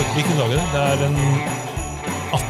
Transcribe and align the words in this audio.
Oi, 0.00 0.04
hvilken 0.16 0.38
dag 0.40 0.48
er 0.48 0.54
det? 0.56 0.62
Det 0.72 0.80
er 0.80 0.96
den 0.96 1.12
18. 2.32 2.40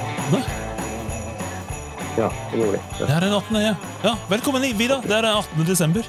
Ja, 2.20 2.28
det 2.50 2.58
gjorde 2.60 2.72
det. 2.76 2.82
Det 3.00 3.08
er 3.14 3.20
den 3.24 3.32
18. 3.34 3.56
ja. 3.64 3.72
ja. 4.04 4.12
Velkommen 4.30 4.62
i, 4.68 4.70
Vida. 4.78 4.96
Det 5.02 5.10
er 5.16 5.22
den 5.26 5.34
18. 5.34 5.64
desember. 5.66 6.04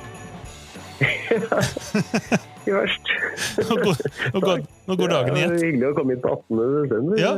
Ikke 2.61 2.75
verst. 2.75 3.01
Nå 3.71 3.75
går, 3.81 3.95
nå 4.35 4.39
går, 4.43 4.57
nå 4.91 4.97
går 4.99 5.07
dagen 5.15 5.33
i 5.39 5.41
Ja, 5.41 5.47
ett. 5.47 5.63
hyggelig 5.65 5.87
å 5.89 5.95
komme 5.97 6.11
inn 6.13 6.21
på 6.21 6.29
18. 6.35 6.61
desember. 6.83 7.15
Ja. 7.23 7.33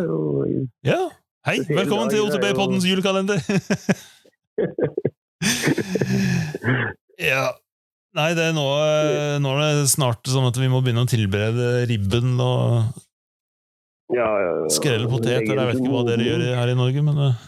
Ja. 0.90 1.00
Hei, 1.48 1.58
velkommen 1.72 2.12
til 2.12 2.26
OTB-poddens 2.26 2.84
julekalender. 2.90 3.40
ja. 7.32 7.46
Nei, 8.20 8.30
det 8.36 8.44
er 8.50 8.54
nå, 8.60 8.68
eh, 8.84 9.40
nå 9.40 9.48
er 9.56 9.64
det 9.80 9.88
snart 9.96 10.28
sånn 10.28 10.52
at 10.52 10.60
vi 10.60 10.68
må 10.68 10.84
begynne 10.84 11.08
å 11.08 11.12
tilberede 11.16 11.88
ribben 11.88 12.36
og 12.44 12.92
Ja, 14.14 14.28
ja, 14.42 14.52
ja. 14.64 14.68
skrelle 14.74 15.08
poteter. 15.10 15.54
Jeg 15.54 15.70
vet 15.70 15.80
ikke 15.82 15.94
hva 15.94 16.04
dere 16.08 16.28
gjør 16.28 16.44
her 16.60 16.72
i 16.74 16.78
Norge, 16.78 17.04
men 17.06 17.22
eh, 17.28 17.42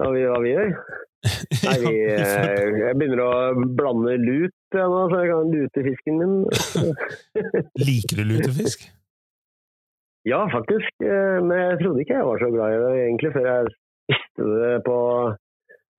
Ja, 0.00 0.08
vi, 0.14 0.24
hva 0.26 0.38
vi 0.42 0.54
gjør? 0.54 0.72
Nei, 1.66 1.74
vi, 1.82 1.90
eh, 2.08 2.78
jeg 2.80 2.96
begynner 2.96 3.20
å 3.26 3.32
blande 3.76 4.14
lut 4.22 4.54
ja, 4.72 4.86
nå, 4.88 5.00
så 5.10 5.18
jeg 5.20 5.28
kan 5.32 5.50
lute 5.52 5.82
fisken 5.84 6.20
min. 6.22 6.34
Liker 7.88 8.20
du 8.22 8.24
lutefisk? 8.30 8.86
Ja, 10.28 10.44
faktisk. 10.52 10.90
eh, 11.04 11.38
Men 11.44 11.56
jeg 11.58 11.78
trodde 11.82 12.04
ikke 12.04 12.16
jeg 12.20 12.28
var 12.28 12.40
så 12.42 12.50
glad 12.54 12.74
i 12.76 12.80
det 12.84 12.92
egentlig, 13.04 13.32
før 13.36 13.48
jeg 13.50 13.72
spiste 13.74 14.48
det 14.62 14.72
på 14.86 14.96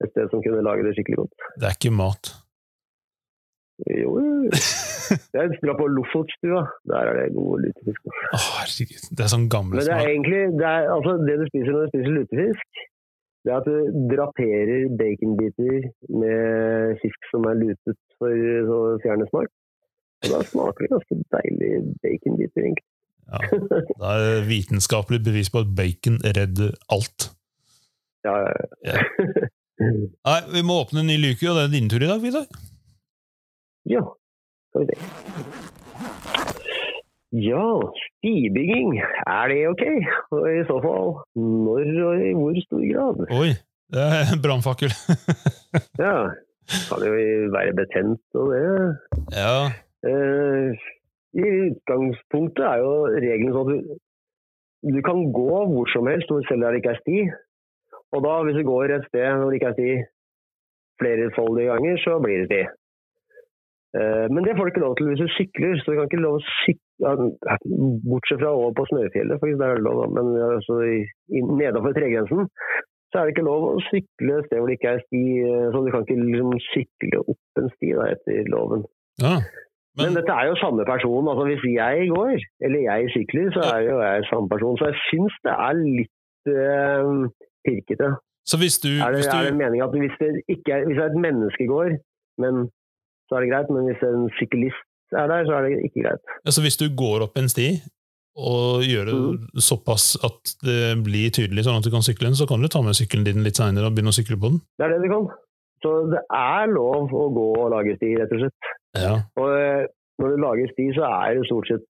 et 0.02 0.14
sted 0.16 0.32
som 0.34 0.42
kunne 0.46 0.64
lage 0.66 0.88
det 0.88 0.96
skikkelig 0.98 1.20
godt. 1.22 1.46
Det 1.62 1.70
er 1.70 1.78
ikke 1.78 1.94
mat. 1.94 2.32
Jo, 3.90 4.12
jeg 5.34 5.58
drar 5.64 5.76
på 5.80 5.88
Lofotstua. 5.96 6.62
Der 6.92 7.10
er 7.10 7.18
det 7.18 7.34
god 7.36 7.64
lutefisk. 7.66 8.02
Herregud. 8.32 9.08
Det 9.18 9.26
er 9.26 9.32
sånn 9.34 9.48
gamle 9.52 9.80
Men 9.80 9.88
det 9.88 9.96
er 9.96 10.00
smak. 10.04 10.12
egentlig 10.14 10.42
det, 10.62 10.68
er, 10.70 10.88
altså, 10.96 11.16
det 11.28 11.36
du 11.42 11.46
spiser 11.50 11.72
når 11.76 11.82
du 11.88 11.92
spiser 11.96 12.16
lutefisk, 12.20 12.82
det 13.42 13.50
er 13.52 13.58
at 13.58 13.66
du 13.66 14.00
draperer 14.12 14.84
baconbiter 15.02 15.78
med 16.22 17.00
fisk 17.02 17.30
som 17.32 17.48
er 17.50 17.58
lutet 17.64 17.98
for 18.22 18.30
å 18.78 18.80
fjerne 19.02 19.26
smak. 19.32 19.50
Og 20.22 20.30
da 20.36 20.42
smaker 20.46 20.86
det 20.86 20.92
ganske 20.94 21.18
deilig 21.34 21.72
baconbiter, 22.06 22.68
egentlig. 22.70 22.88
Ja. 23.32 23.40
Det 23.90 24.12
er 24.12 24.46
vitenskapelig 24.46 25.22
bevis 25.26 25.50
på 25.50 25.64
at 25.66 25.72
bacon 25.78 26.20
redder 26.38 26.76
alt. 26.94 27.32
Ja, 28.28 28.36
ja, 28.46 28.52
Ja. 28.92 29.02
Nei, 29.82 30.40
Vi 30.54 30.62
må 30.62 30.76
åpne 30.84 31.02
en 31.02 31.08
ny 31.10 31.16
luke, 31.18 31.42
og 31.50 31.56
det 31.58 31.64
er 31.64 31.72
din 31.74 31.88
tur 31.90 32.04
i 32.06 32.10
dag, 32.12 32.20
Vidar. 32.22 32.46
Ja. 33.90 34.04
Skal 34.70 34.82
vi 34.82 34.88
se. 34.90 34.96
Ja, 37.32 37.66
stibygging. 38.04 38.98
Er 39.28 39.48
det 39.48 39.68
ok? 39.72 39.84
Og 40.36 40.48
i 40.52 40.64
så 40.68 40.78
fall, 40.84 41.14
når 41.40 41.92
og 42.08 42.24
i 42.28 42.34
hvor 42.36 42.58
stor 42.66 42.84
grad? 42.92 43.22
Oi, 43.40 43.52
det 43.96 44.08
er 44.20 44.40
brannfakkel. 44.44 44.92
Ja, 46.04 46.28
kan 46.90 47.04
jo 47.06 47.12
være 47.54 47.74
betent 47.78 48.36
og 48.36 48.52
det. 48.52 48.64
ja. 49.32 49.56
Eh, 50.04 50.74
I 51.40 51.44
utgangspunktet 51.70 52.66
er 52.66 52.82
jo 52.82 52.92
regelen 53.14 53.54
sånn 53.56 53.70
at 53.70 53.72
du, 53.72 54.00
du 54.98 55.00
kan 55.06 55.22
gå 55.32 55.62
hvor 55.72 55.88
som 55.94 56.10
helst 56.12 56.32
hvor 56.32 56.44
selv 56.50 56.66
det 56.68 56.82
ikke 56.82 56.96
er 56.96 57.00
sti. 57.04 57.20
Og 58.12 58.26
da, 58.26 58.34
hvis 58.44 58.60
du 58.60 58.66
går 58.68 58.92
et 58.98 59.08
sted 59.08 59.30
hvor 59.40 59.54
det 59.54 59.62
ikke 59.62 59.72
er 59.72 59.78
sti 59.78 59.92
flerfoldige 61.00 61.72
ganger, 61.72 62.02
så 62.04 62.20
blir 62.24 62.44
det 62.44 62.50
sti. 62.50 62.62
Eh, 64.00 64.28
men 64.32 64.46
det 64.46 64.54
får 64.56 64.68
du 64.68 64.72
ikke 64.72 64.86
lov 64.86 64.94
til 64.96 65.10
hvis 65.10 65.24
du 65.24 65.28
sykler. 65.36 65.74
så 65.80 65.92
du 65.92 65.98
kan 65.98 66.08
ikke 66.08 66.24
lov 66.26 66.38
å 66.40 66.46
sykle, 66.62 67.16
Bortsett 68.08 68.40
fra 68.40 68.54
over 68.54 68.72
på 68.78 68.86
Snøfjellet, 68.92 69.40
faktisk, 69.42 69.60
der 69.60 69.74
er 69.74 69.80
det 69.80 69.88
lov, 69.88 70.06
men 70.16 70.32
altså, 70.48 70.78
nedenfor 71.60 71.98
tregrensen 71.98 72.48
så 73.12 73.20
er 73.20 73.28
det 73.28 73.34
ikke 73.36 73.44
lov 73.50 73.66
å 73.68 73.82
sykle 73.90 74.38
et 74.40 74.46
sted 74.48 74.62
hvor 74.62 74.70
det 74.72 74.78
ikke 74.78 74.94
er 74.96 75.02
sti. 75.04 75.24
eh, 75.44 75.66
Så 75.74 75.82
du 75.84 75.90
kan 75.92 76.06
ikke 76.06 76.22
liksom, 76.22 76.54
sykle 76.72 77.20
opp 77.34 77.60
en 77.60 77.70
sti 77.76 77.90
da, 77.98 78.08
etter 78.16 78.48
loven. 78.56 78.88
ja. 79.24 79.36
Men, 79.92 80.06
Men 80.06 80.14
dette 80.22 80.32
er 80.40 80.46
jo 80.48 80.56
samme 80.56 80.84
person. 80.88 81.28
altså 81.28 81.44
Hvis 81.50 81.64
jeg 81.68 82.06
går, 82.16 82.30
eller 82.66 82.80
jeg 82.80 83.10
sykler, 83.12 83.48
så 83.52 83.62
er 83.76 83.80
jo 83.90 83.96
jeg 84.00 84.28
samme 84.30 84.48
person. 84.54 84.78
Så 84.80 84.88
jeg 84.88 84.98
syns 85.10 85.36
det 85.44 85.56
er 85.68 85.74
litt 85.82 86.48
eh, 86.48 87.10
pirkete. 87.68 88.08
så 88.48 88.56
hvis 88.62 88.78
du, 88.86 88.92
Er 89.04 89.12
det, 89.12 89.18
hvis 89.20 89.28
er 89.28 89.50
det 89.50 89.58
meningen 89.60 89.84
at 89.84 89.98
hvis 90.04 90.16
det 90.22 90.30
er, 90.72 90.86
hvis 90.88 91.02
et 91.08 91.18
menneske 91.28 91.68
går, 91.74 91.90
men, 92.44 92.56
så 93.32 93.38
er 93.38 93.46
det 93.46 93.52
greit, 93.54 93.70
men 93.72 93.88
hvis 93.88 94.02
en 94.04 94.28
syklist 94.36 95.16
er 95.16 95.28
der, 95.32 95.46
så 95.48 95.56
er 95.58 95.66
det 95.68 95.86
ikke 95.88 96.04
greit. 96.04 96.24
altså 96.46 96.62
hvis 96.66 96.78
du 96.80 96.86
går 97.00 97.24
opp 97.26 97.40
en 97.40 97.48
sti 97.52 97.68
og 98.42 98.84
gjør 98.88 99.06
det 99.10 99.16
Mm. 99.16 99.48
såpass 99.60 100.16
at 100.24 100.54
det 100.64 101.04
blir 101.04 101.32
tydelig 101.36 101.66
sånn 101.68 101.80
at 101.80 101.88
du 101.88 101.92
kan 101.92 102.04
sykle 102.04 102.30
den, 102.30 102.36
så 102.40 102.48
kan 102.48 102.62
du 102.64 102.68
ta 102.72 102.82
med 102.84 102.96
sykkelen 102.96 103.26
din 103.28 103.44
litt 103.44 103.60
seinere 103.60 103.88
og 103.88 103.96
begynne 103.96 104.14
å 104.14 104.20
sykle 104.20 104.40
på 104.40 104.52
den. 104.52 104.62
Det 104.80 104.86
er 104.86 104.94
det 104.94 105.02
du 105.04 105.10
kan. 105.12 105.26
Så 105.84 105.90
det 106.14 106.22
er 106.32 106.72
lov 106.72 107.12
å 107.12 107.24
gå 107.36 107.48
og 107.60 107.72
lage 107.74 107.98
sti, 107.98 108.14
rett 108.20 108.32
og 108.36 108.44
slett. 108.44 108.70
Ja. 108.96 109.16
Og 109.36 109.50
eh, 109.52 109.88
når 110.22 110.36
du 110.36 110.38
lager 110.46 110.72
sti, 110.72 110.86
så 110.96 111.08
er 111.10 111.40
det 111.40 111.48
stort 111.50 111.68
sett 111.72 111.84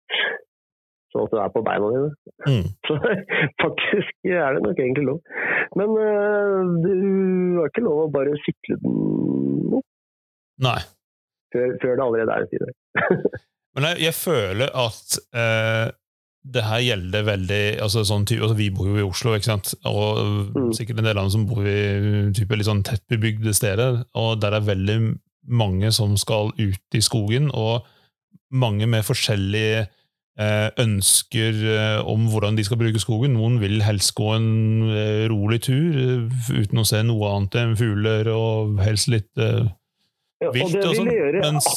sånn 1.11 1.25
at 1.25 1.33
du 1.33 1.39
er 1.41 1.51
på 1.55 1.63
beina 1.65 1.89
dine. 1.91 2.11
Mm. 2.45 2.67
Så 2.87 2.97
faktisk 3.63 4.29
er 4.29 4.55
det 4.55 4.61
nok 4.63 4.79
egentlig 4.79 5.07
lov. 5.09 5.19
Men 5.79 5.95
uh, 5.97 6.61
du 6.85 6.93
har 7.59 7.71
ikke 7.71 7.85
lov 7.85 8.03
å 8.05 8.11
bare 8.13 8.37
sykle 8.45 8.77
den 8.83 9.73
opp 9.79 9.85
Nei. 10.61 10.79
Før, 11.53 11.73
før 11.81 11.95
det 11.99 12.05
allerede 12.05 12.35
er 12.35 12.45
en 12.45 12.51
side. 12.51 12.73
Men 13.75 13.85
jeg, 13.91 14.01
jeg 14.07 14.15
føler 14.17 14.71
at 14.85 15.17
eh, 15.43 15.91
det 16.55 16.63
her 16.65 16.81
gjelder 16.81 17.25
veldig 17.27 17.63
altså 17.83 18.01
sånn 18.07 18.23
type, 18.25 18.41
altså 18.41 18.55
Vi 18.57 18.69
bor 18.73 18.87
jo 18.87 18.95
i 18.97 19.05
Oslo, 19.05 19.35
ikke 19.37 19.49
sant? 19.51 19.73
og 19.85 20.23
Mm. 20.55 20.71
sikkert 20.73 20.99
en 21.01 21.09
del 21.09 21.17
andre 21.19 21.31
som 21.35 21.45
bor 21.49 21.65
i 21.67 22.31
type 22.33 22.55
litt 22.57 22.65
sånn 22.69 22.83
tett 22.87 23.03
bebygde 23.11 23.53
steder. 23.53 24.03
Og 24.17 24.39
der 24.41 24.55
er 24.57 24.65
veldig 24.65 24.97
mange 25.49 25.91
som 25.95 26.15
skal 26.17 26.51
ut 26.57 26.95
i 26.97 27.01
skogen, 27.01 27.49
og 27.53 27.85
mange 28.51 28.87
med 28.89 29.03
forskjellige 29.05 29.83
eh, 30.39 30.69
ønsker 30.81 31.59
eh, 31.75 31.99
om 32.09 32.25
hvordan 32.31 32.55
de 32.57 32.63
skal 32.65 32.79
bruke 32.81 33.01
skogen. 33.03 33.35
Noen 33.37 33.59
vil 33.61 33.81
helst 33.85 34.15
gå 34.17 34.31
en 34.37 34.89
eh, 34.89 35.27
rolig 35.29 35.61
tur 35.67 36.29
uten 36.55 36.81
å 36.81 36.87
se 36.87 37.03
noe 37.05 37.29
annet 37.35 37.59
enn 37.61 37.75
fugler, 37.79 38.29
og 38.33 38.79
helst 38.81 39.11
litt 39.11 39.29
Ja, 40.39 40.49
og 40.49 40.55
det 40.55 40.83
vil 40.87 40.95
sånn. 40.95 41.09
gjøre 41.11 41.41
Mens 41.43 41.67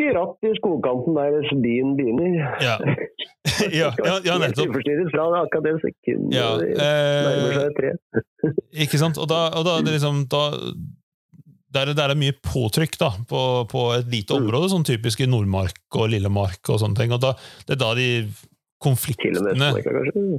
akkurat 0.00 0.46
i 0.48 0.50
skogkanten 0.56 1.16
der 1.18 1.50
din 1.64 1.96
begynner. 1.98 2.38
Ja, 2.60 2.76
ja, 3.72 3.88
ja, 4.04 4.14
ja 4.24 4.34
nettopp. 4.38 4.74
fra 5.10 5.24
akkurat 5.40 5.64
det 5.64 5.72
sekundet 5.82 6.34
Ja, 6.36 6.46
det 6.60 6.74
nærmer 6.76 7.50
eh, 7.50 7.58
seg 7.58 7.76
tre. 7.78 7.90
Ikke 8.84 9.00
sant? 9.00 9.18
Og 9.20 9.28
da, 9.30 9.40
og 9.56 9.64
da 9.66 9.78
det 9.84 9.94
liksom 9.96 10.22
da, 10.30 10.42
der, 11.74 11.92
der 11.96 12.12
er 12.12 12.18
mye 12.20 12.36
påtrykk 12.44 12.98
da, 13.00 13.10
på, 13.28 13.40
på 13.70 13.84
et 13.96 14.08
lite 14.12 14.36
Mm. 14.36 14.44
område, 14.46 14.70
sånn 14.72 14.84
typisk 14.86 15.20
i 15.24 15.28
Nordmark 15.28 15.80
og 15.96 16.08
Lillemark 16.12 16.68
og 16.72 16.80
sånne 16.84 17.00
ting. 17.00 17.12
Og 17.16 17.20
da, 17.24 17.32
det 17.66 17.76
er 17.76 17.82
da 17.82 17.90
de 17.98 18.08
konfliktene 18.80 19.52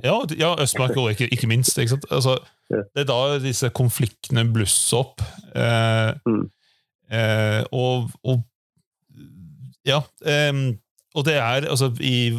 ja, 0.02 0.16
ja, 0.38 0.56
Østmark 0.63 0.96
og 0.98 1.12
ikke, 1.13 1.28
ikke 1.34 1.50
minst. 1.52 1.78
Ikke 1.78 1.94
sant? 1.98 2.08
Altså, 2.09 2.38
det 2.72 3.03
er 3.03 3.09
da 3.09 3.19
disse 3.44 3.69
konfliktene 3.75 4.46
blusser 4.53 5.03
opp. 5.03 5.22
Eh, 5.53 6.13
Mm. 6.30 6.50
Eh, 7.12 7.62
og, 7.76 8.10
og 8.24 8.42
Ja. 9.88 10.02
Eh, 10.26 10.54
og 11.16 11.26
det 11.28 11.36
er 11.42 11.66
altså 11.68 11.90
i, 12.00 12.32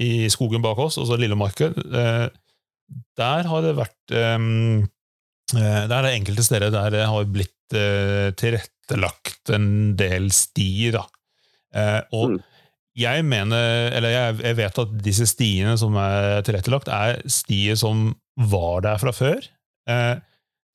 i 0.00 0.28
skogen 0.32 0.62
bak 0.64 0.78
oss, 0.82 0.96
altså 0.98 1.18
Lillemarka, 1.20 1.68
eh, 1.70 2.26
der 3.20 3.46
har 3.46 3.62
det 3.62 3.76
vært 3.78 4.14
eh, 4.16 4.38
Der 5.54 5.94
er 5.94 6.02
det 6.08 6.14
enkelte 6.18 6.42
steder 6.46 6.72
der 6.74 6.90
det 6.94 7.04
har 7.06 7.24
blitt 7.30 7.74
eh, 7.78 8.30
tilrettelagt 8.38 9.52
en 9.54 9.94
del 9.98 10.30
stier. 10.34 10.98
da. 10.98 11.04
Eh, 11.74 12.00
og 12.12 12.30
Mm. 12.30 12.40
jeg 12.98 13.24
mener, 13.24 13.92
eller 13.94 14.10
jeg, 14.10 14.40
jeg 14.42 14.56
vet 14.58 14.78
at 14.82 14.96
disse 15.06 15.26
stiene 15.30 15.76
som 15.78 15.94
er 15.96 16.42
tilrettelagt, 16.46 16.88
er 16.90 17.20
stier 17.30 17.78
som 17.78 18.08
var 18.36 18.82
der 18.82 18.98
fra 18.98 19.12
før. 19.14 19.38
Eh, 19.88 20.16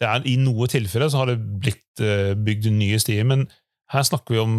det 0.02 0.08
er, 0.10 0.26
I 0.28 0.36
noe 0.42 0.68
tilfelle 0.72 1.08
så 1.12 1.22
har 1.22 1.32
det 1.32 1.40
blitt 1.40 2.04
uh, 2.04 2.34
bygd 2.36 2.72
nye 2.76 3.00
stier, 3.02 3.28
men 3.28 3.48
her 3.94 4.08
snakker 4.08 4.36
vi 4.36 4.42
om 4.42 4.56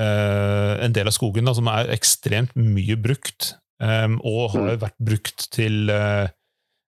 uh, 0.00 0.72
en 0.82 0.94
del 0.94 1.10
av 1.10 1.14
skogen 1.16 1.46
da, 1.46 1.54
som 1.56 1.68
er 1.70 1.92
ekstremt 1.94 2.54
mye 2.58 2.96
brukt, 3.00 3.54
um, 3.82 4.18
og 4.26 4.56
har 4.56 4.80
vært 4.82 4.98
brukt 5.02 5.48
til 5.54 5.90
eh, 5.92 6.26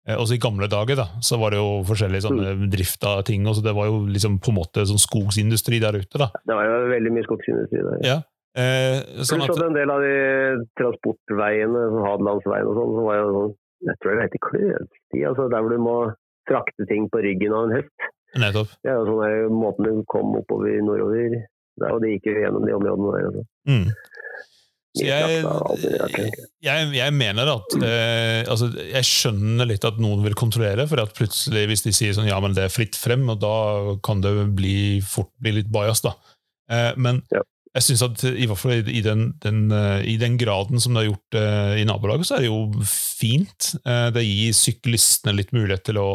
Også 0.07 0.37
i 0.37 0.43
gamle 0.43 0.69
dager 0.71 0.95
da, 1.01 1.09
så 1.25 1.35
var 1.41 1.51
det 1.51 1.59
jo 1.59 1.83
forskjellige 1.87 2.29
sånne 2.29 2.69
drift 2.71 3.03
av 3.07 3.25
ting, 3.27 3.47
og 3.51 3.57
så 3.59 3.65
det 3.65 3.75
var 3.75 3.89
jo 3.91 4.05
liksom 4.07 4.39
på 4.39 4.53
en 4.53 4.59
måte 4.61 4.85
sånn 4.87 5.03
skogsindustri 5.03 5.81
der 5.83 5.99
ute. 5.99 6.21
da. 6.23 6.29
Det 6.47 6.55
var 6.55 6.69
jo 6.69 6.77
veldig 6.93 7.11
mye 7.15 7.27
skogsindustri 7.27 7.83
der. 7.83 8.05
Ja. 8.07 8.19
Eh, 8.57 9.03
sånn 9.27 9.43
at, 9.45 9.51
at 9.53 9.65
en 9.67 9.75
del 9.77 9.91
av 9.93 10.05
de 10.07 10.15
transportveiene, 10.81 11.83
som 11.91 12.07
Hadelandsveien 12.07 12.71
og 12.71 12.79
sånn, 12.79 12.95
som 12.95 13.09
var 13.11 13.19
jo 13.19 13.33
sånn 13.35 13.51
Jeg 13.87 14.01
tror 14.01 14.15
det 14.15 14.23
heter 14.25 14.41
kløvsti, 14.47 15.25
altså 15.29 15.49
der 15.53 15.65
hvor 15.65 15.75
du 15.75 15.83
må 15.85 15.97
frakte 16.49 16.87
ting 16.91 17.11
på 17.13 17.23
ryggen 17.25 17.55
av 17.57 17.69
en 17.69 17.77
hest. 17.81 18.09
nettopp. 18.37 18.73
Det 18.85 18.93
er 18.93 18.99
jo 19.01 19.07
sånn 19.11 19.57
måten 19.57 19.89
du 19.89 20.03
kom 20.11 20.35
oppover 20.41 20.81
nordover. 20.85 21.39
Der, 21.77 21.93
og 21.93 22.01
det 22.01 22.15
gikk 22.15 22.31
jo 22.31 22.39
gjennom 22.41 22.65
de 22.65 22.77
områdene 22.77 23.17
der. 23.17 23.27
Altså. 23.31 23.47
Mm. 23.69 23.89
Så 24.97 25.05
jeg, 25.05 25.43
jeg, 26.65 26.85
jeg, 26.97 27.13
mener 27.13 27.51
at 27.53 27.75
eh, 27.85 28.47
altså, 28.49 28.71
Jeg 28.81 29.05
skjønner 29.05 29.69
litt 29.69 29.85
at 29.85 29.99
noen 30.01 30.23
vil 30.25 30.37
kontrollere, 30.39 30.87
for 30.89 31.03
at 31.03 31.13
plutselig 31.17 31.67
hvis 31.69 31.85
de 31.85 31.93
sier 31.93 32.17
sånn, 32.17 32.31
ja, 32.31 32.39
men 32.41 32.57
det 32.57 32.65
er 32.65 32.73
fritt 32.73 32.97
frem, 32.97 33.27
og 33.33 33.43
da 33.43 33.97
kan 34.07 34.25
det 34.25 34.33
bli, 34.57 35.03
fort 35.05 35.35
bli 35.43 35.59
litt 35.59 35.69
da. 35.69 36.15
Eh, 36.73 36.93
men 36.97 37.21
ja. 37.35 37.45
jeg 37.77 37.89
synes 37.91 38.07
at 38.09 38.25
i 38.31 38.49
hvert 38.49 38.63
fall 38.63 38.89
i 38.89 39.03
den, 39.05 39.29
den, 39.45 39.67
eh, 39.69 40.01
i 40.15 40.17
den, 40.23 40.39
graden 40.41 40.81
som 40.81 40.97
det 40.97 41.05
er 41.05 41.11
gjort 41.11 41.39
eh, 41.43 41.75
i 41.83 41.87
nabolaget, 41.89 42.31
så 42.31 42.39
er 42.39 42.47
det 42.47 42.53
jo 42.55 42.89
fint. 42.89 43.75
Eh, 43.85 44.09
det 44.17 44.25
gir 44.25 44.57
syklistene 44.57 45.37
litt 45.37 45.53
mulighet 45.57 45.85
til 45.91 46.01
å 46.01 46.09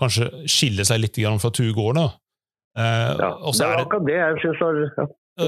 kanskje 0.00 0.30
skille 0.50 0.86
seg 0.88 1.02
litt 1.02 1.18
fra 1.42 1.52
Tugården. 1.54 2.10
Eh, 2.78 3.10
ja, 3.18 3.30
det 3.40 3.66
er 3.66 3.82
akkurat 3.82 4.06
det 4.06 4.18
jeg 4.18 4.44
syns 4.44 4.62
var 4.62 4.78
ja. 4.84 5.06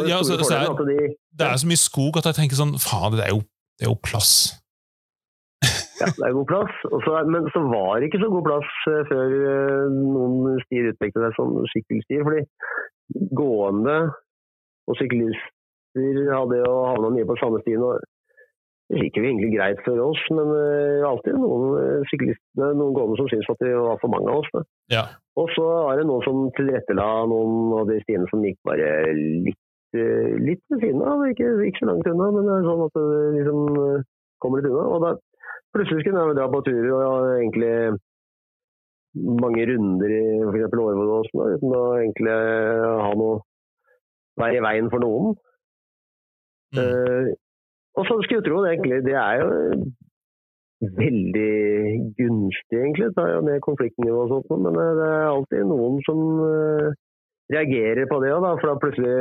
Ja, 0.08 0.18
så, 0.24 0.38
så 0.40 0.56
er, 0.56 1.12
det 1.36 1.46
er 1.46 1.58
så 1.60 1.68
mye 1.68 1.80
skog 1.80 2.16
at 2.16 2.26
jeg 2.30 2.38
tenker 2.38 2.56
sånn 2.56 2.78
Faen, 2.80 3.12
det 3.18 3.26
er 3.26 3.34
jo, 3.34 3.42
det 3.76 3.86
er 3.86 3.90
jo 3.90 3.98
plass. 4.00 4.32
ja, 6.00 6.08
det 6.08 6.24
er 6.26 6.36
god 6.38 6.48
plass. 6.48 6.78
Også, 6.88 7.18
men 7.28 7.46
så 7.52 7.60
var 7.68 8.00
det 8.00 8.08
ikke 8.08 8.22
så 8.22 8.30
god 8.32 8.46
plass 8.48 8.70
uh, 8.88 9.02
før 9.10 9.34
uh, 9.36 9.92
noen 9.92 10.62
stier 10.64 10.88
utpekte 10.92 11.22
seg 11.26 11.36
som 11.36 11.58
sykkelstier. 11.74 12.24
fordi 12.26 13.28
gående 13.36 13.98
og 14.88 14.98
syklister 14.98 16.32
hadde 16.32 16.62
jo 16.62 16.72
havna 16.88 17.12
mye 17.12 17.28
på 17.28 17.38
samme 17.42 17.60
stien. 17.62 17.84
og 17.84 18.00
Jo 18.92 19.24
egentlig 19.24 19.54
greit 19.54 19.78
for 19.86 19.96
oss, 20.04 20.20
men 20.36 20.50
uh, 20.52 21.00
er 21.00 21.06
alltid 21.08 21.38
noen 21.40 22.04
syklistene, 22.10 22.72
noen 22.76 22.92
gående 22.96 23.16
som 23.16 23.28
syntes 23.30 23.48
at 23.48 23.64
det 23.64 23.72
var 23.72 24.00
for 24.02 24.12
mange 24.12 24.28
av 24.28 24.42
oss. 24.42 24.66
Ja. 24.92 25.06
Og 25.40 25.48
så 25.54 25.64
var 25.64 25.96
det 25.96 26.04
noen 26.10 26.24
som 26.26 26.42
tilrettela 26.58 27.06
noen 27.30 27.72
av 27.78 27.88
de 27.88 27.96
stiene 28.02 28.28
som 28.28 28.44
gikk 28.44 28.58
bare 28.68 28.90
litt 29.16 29.60
uh, 29.96 30.32
litt 30.44 30.62
ved 30.68 30.84
siden 30.84 31.04
av, 31.08 31.24
ikke, 31.30 31.48
ikke, 31.68 31.80
så 31.80 31.88
langt 31.88 32.10
unna, 32.12 32.30
men 32.36 32.48
det 32.48 32.56
er 32.58 32.68
sånn 32.68 32.86
at 32.86 32.98
det 32.98 33.20
liksom 33.38 33.62
uh, 33.78 34.08
kommer 34.44 34.60
litt 34.60 34.72
unna. 34.72 34.86
Og 34.88 35.06
da 35.06 35.14
plutselig 35.72 36.06
kunne 36.08 36.26
jeg 36.26 36.38
dra 36.40 36.48
på 36.52 36.64
tur 36.68 36.82
og 36.82 37.00
ja, 37.00 37.14
egentlig 37.38 37.74
mange 39.40 39.64
runder 39.68 40.12
i 40.12 40.20
f.eks. 40.50 40.68
Årvollåsen 40.68 41.42
uten 41.56 41.74
å 41.76 41.82
egentlig 42.00 42.36
ha 43.06 43.10
noe 43.16 43.40
være 44.40 44.60
i 44.60 44.64
veien 44.64 44.88
for 44.92 45.04
noen. 45.04 45.34
Mm. 46.72 47.32
Og 47.98 48.08
så 48.08 48.16
skulle 48.22 48.40
du 48.40 48.48
tro 48.48 48.62
det 48.64 48.72
egentlig 48.72 49.02
det 49.04 49.18
er 49.20 49.42
jo 49.42 49.48
veldig 51.02 51.52
gunstig, 52.18 52.78
egentlig. 52.78 53.10
Det 53.10 53.16
tar 53.18 53.28
jo 53.34 53.44
ned 53.46 53.60
konfliktnivået 53.62 54.32
og 54.34 54.48
sånt, 54.48 54.64
men 54.64 54.78
det 54.78 55.06
er 55.08 55.28
alltid 55.28 55.68
noen 55.70 56.00
som 56.08 56.22
uh, 56.42 56.88
reagerer 57.54 58.08
på 58.10 58.18
det 58.24 58.32
òg, 58.34 58.48
for 58.58 58.70
da 58.70 58.80
plutselig 58.82 59.14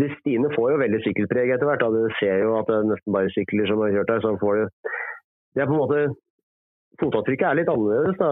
de 0.00 0.08
stiene 0.16 0.50
får 0.56 0.72
jo 0.72 0.82
veldig 0.82 1.00
sykkelpreg 1.04 1.52
etter 1.54 1.68
hvert. 1.68 1.84
Da. 1.84 1.92
Du 1.92 2.18
ser 2.18 2.42
jo 2.42 2.56
at 2.58 2.68
det 2.70 2.78
er 2.80 2.90
nesten 2.90 3.14
bare 3.14 3.32
sykler 3.34 3.68
som 3.68 3.82
har 3.84 3.94
kjørt 3.94 4.12
der. 4.12 4.22
så 4.24 4.36
får 4.40 4.60
du 4.60 4.92
det 5.52 5.62
er 5.62 5.68
på 5.68 5.76
en 5.76 5.82
måte 5.84 6.04
Fotavtrykket 7.00 7.46
er 7.48 7.56
litt 7.56 7.70
annerledes. 7.72 8.18
Da. 8.20 8.28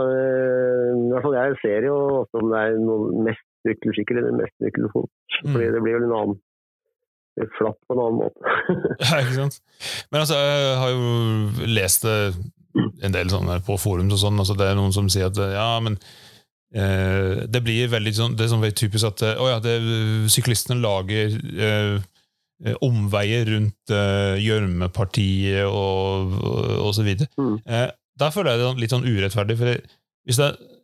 I 0.92 1.08
hvert 1.10 1.24
fall 1.24 1.36
Jeg 1.38 1.54
ser 1.62 1.86
jo 1.88 1.94
ofte 2.20 2.42
om 2.42 2.50
det 2.52 2.58
er 2.60 2.74
noe 2.84 3.22
mest 3.28 3.94
sykkel 3.96 4.20
eller 4.20 4.36
mest 4.36 4.52
sykkelfot. 4.60 5.08
Mm. 5.40 5.52
Fordi 5.54 5.70
det 5.74 5.80
blir 5.84 5.96
vel 5.96 6.04
en 6.08 6.16
annen 6.18 6.40
litt 7.38 7.52
flatt 7.58 7.78
på 7.86 7.94
en 7.94 8.02
annen 8.04 8.22
måte. 8.24 8.56
ja, 9.04 9.20
ikke 9.20 9.36
sant? 9.36 9.60
Men 10.10 10.24
altså, 10.24 10.40
jeg 10.40 10.80
har 10.80 10.90
jo 10.94 11.68
lest 11.70 12.08
det 12.08 12.16
en 13.04 13.14
del 13.14 13.30
sånn 13.32 13.50
på 13.66 13.78
forum 13.82 14.10
og 14.10 14.20
sånn. 14.20 14.38
altså 14.38 14.54
Det 14.58 14.66
er 14.66 14.76
noen 14.78 14.94
som 14.94 15.08
sier 15.10 15.30
at 15.30 15.38
ja, 15.54 15.70
men 15.82 15.98
Eh, 16.70 17.46
det 17.50 17.64
blir 17.66 17.88
veldig 17.90 18.12
sånn, 18.14 18.34
det 18.38 18.44
er 18.44 18.50
sånn 18.52 18.62
veldig 18.62 18.78
typisk 18.78 19.08
at 19.08 19.24
oh 19.42 19.48
ja, 19.50 19.56
det, 19.62 19.74
syklistene 20.30 20.78
lager 20.78 21.32
eh, 21.34 21.96
eh, 22.62 22.76
omveier 22.86 23.48
rundt 23.50 23.90
eh, 23.90 24.38
og, 25.66 26.36
og, 26.38 26.60
og, 26.76 26.92
så 26.94 27.06
videre. 27.06 27.26
Mm. 27.40 27.56
Eh, 27.66 27.88
der 28.22 28.34
føler 28.34 28.54
jeg 28.54 28.62
det 28.62 28.84
litt 28.84 28.94
sånn 28.94 29.08
urettferdig. 29.08 29.56
for 29.58 29.74
hvis, 30.28 30.38
jeg, 30.38 30.78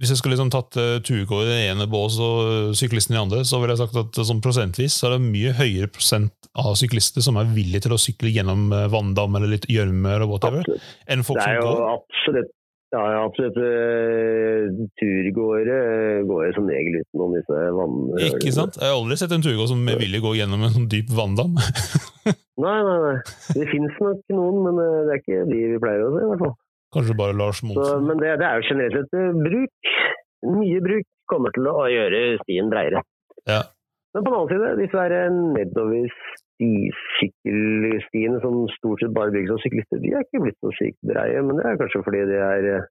hvis 0.00 0.12
jeg 0.12 0.20
skulle 0.20 0.36
liksom 0.36 0.52
tatt 0.52 0.78
uh, 0.80 0.96
i 0.98 1.48
den 1.48 1.60
ene 1.72 1.88
bås 1.90 2.16
og 2.22 2.72
syklisten 2.78 3.14
i 3.14 3.18
den 3.18 3.26
andre, 3.26 3.42
så 3.48 3.60
ville 3.60 3.76
jeg 3.76 3.82
sagt 3.84 3.98
at 4.00 4.22
sånn 4.24 4.40
prosentvis 4.44 4.96
så 4.98 5.10
er 5.10 5.16
det 5.16 5.26
mye 5.26 5.52
høyere 5.58 5.90
prosent 5.92 6.50
av 6.58 6.74
syklister 6.80 7.24
som 7.24 7.38
er 7.40 7.52
villige 7.52 7.86
til 7.86 7.94
å 7.96 8.00
sykle 8.00 8.32
gjennom 8.32 8.72
vanndam 8.92 9.38
eller 9.38 9.54
litt 9.54 9.68
gjørme 9.72 10.18
enn 10.18 11.24
folk 11.26 11.40
som 11.40 11.60
går. 11.60 11.86
Absolutt 11.92 12.52
ja, 12.92 13.24
absolutt. 13.24 13.56
Eh, 13.56 14.64
turgåere 15.00 15.76
eh, 16.18 16.24
går 16.28 16.52
som 16.52 16.66
regel 16.68 16.98
utenom 17.00 17.32
disse 17.38 17.60
vannene. 17.72 18.26
Ikke 18.28 18.52
sant? 18.52 18.76
Jeg 18.76 18.90
har 18.90 18.98
aldri 18.98 19.16
sett 19.16 19.32
en 19.32 19.44
turgåer 19.44 19.70
som 19.70 19.80
med 19.80 19.96
vilje 20.02 20.20
gå 20.20 20.34
gjennom 20.36 20.66
en 20.66 20.74
sånn 20.74 20.90
dyp 20.92 21.08
vanndam. 21.16 21.56
nei, 22.64 22.76
nei, 22.84 22.98
nei. 23.06 23.14
Det 23.56 23.68
fins 23.70 23.96
nok 23.96 24.36
noen, 24.36 24.60
men 24.66 24.82
eh, 24.84 24.98
det 25.08 25.14
er 25.14 25.22
ikke 25.22 25.46
de 25.48 25.62
vi 25.72 25.80
pleier 25.80 26.04
å 26.04 26.12
se, 26.12 26.20
i 26.20 26.28
hvert 26.34 26.44
fall. 26.44 26.54
Kanskje 26.92 27.16
bare 27.16 27.36
Lars 27.36 27.62
Monsen. 27.64 28.06
men 28.08 28.20
det, 28.20 28.34
det, 28.40 28.48
er 28.48 28.60
jo 28.60 28.68
generelt 28.68 28.98
sett 28.98 29.38
bruk. 29.46 29.92
Mye 30.52 30.80
bruk 30.84 31.06
kommer 31.30 31.54
til 31.56 31.68
å 31.70 31.86
gjøre 31.88 32.22
stien 32.42 32.68
bredere. 32.72 33.04
Ja. 33.48 33.62
Men 34.12 34.24
på 34.26 34.32
den 34.32 34.38
annen 34.38 34.50
side, 34.52 34.72
disse 34.82 35.20
nedover 35.56 36.08
sykkelstiene 37.18 38.38
som 38.42 38.58
stort 38.76 39.00
sett 39.02 39.14
bare 39.16 39.32
bygges 39.34 39.54
av 39.54 39.62
syklister, 39.64 40.02
de 40.02 40.12
er 40.12 40.26
ikke 40.26 40.42
blitt 40.44 40.60
så 40.60 40.72
sykt 40.76 40.98
breie. 41.08 41.40
Men 41.40 41.58
det 41.58 41.64
er 41.66 41.80
kanskje 41.80 42.04
fordi 42.06 42.22
det 42.28 42.42
er 42.44 42.68
eh, 42.76 42.90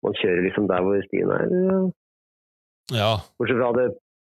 Man 0.00 0.14
kjører 0.16 0.46
liksom 0.46 0.66
der 0.68 0.84
hvor 0.84 1.02
stien 1.06 1.30
er. 1.34 1.50
Ja. 2.96 3.10
Bortsett 3.38 3.60
fra 3.60 3.72
det 3.76 3.90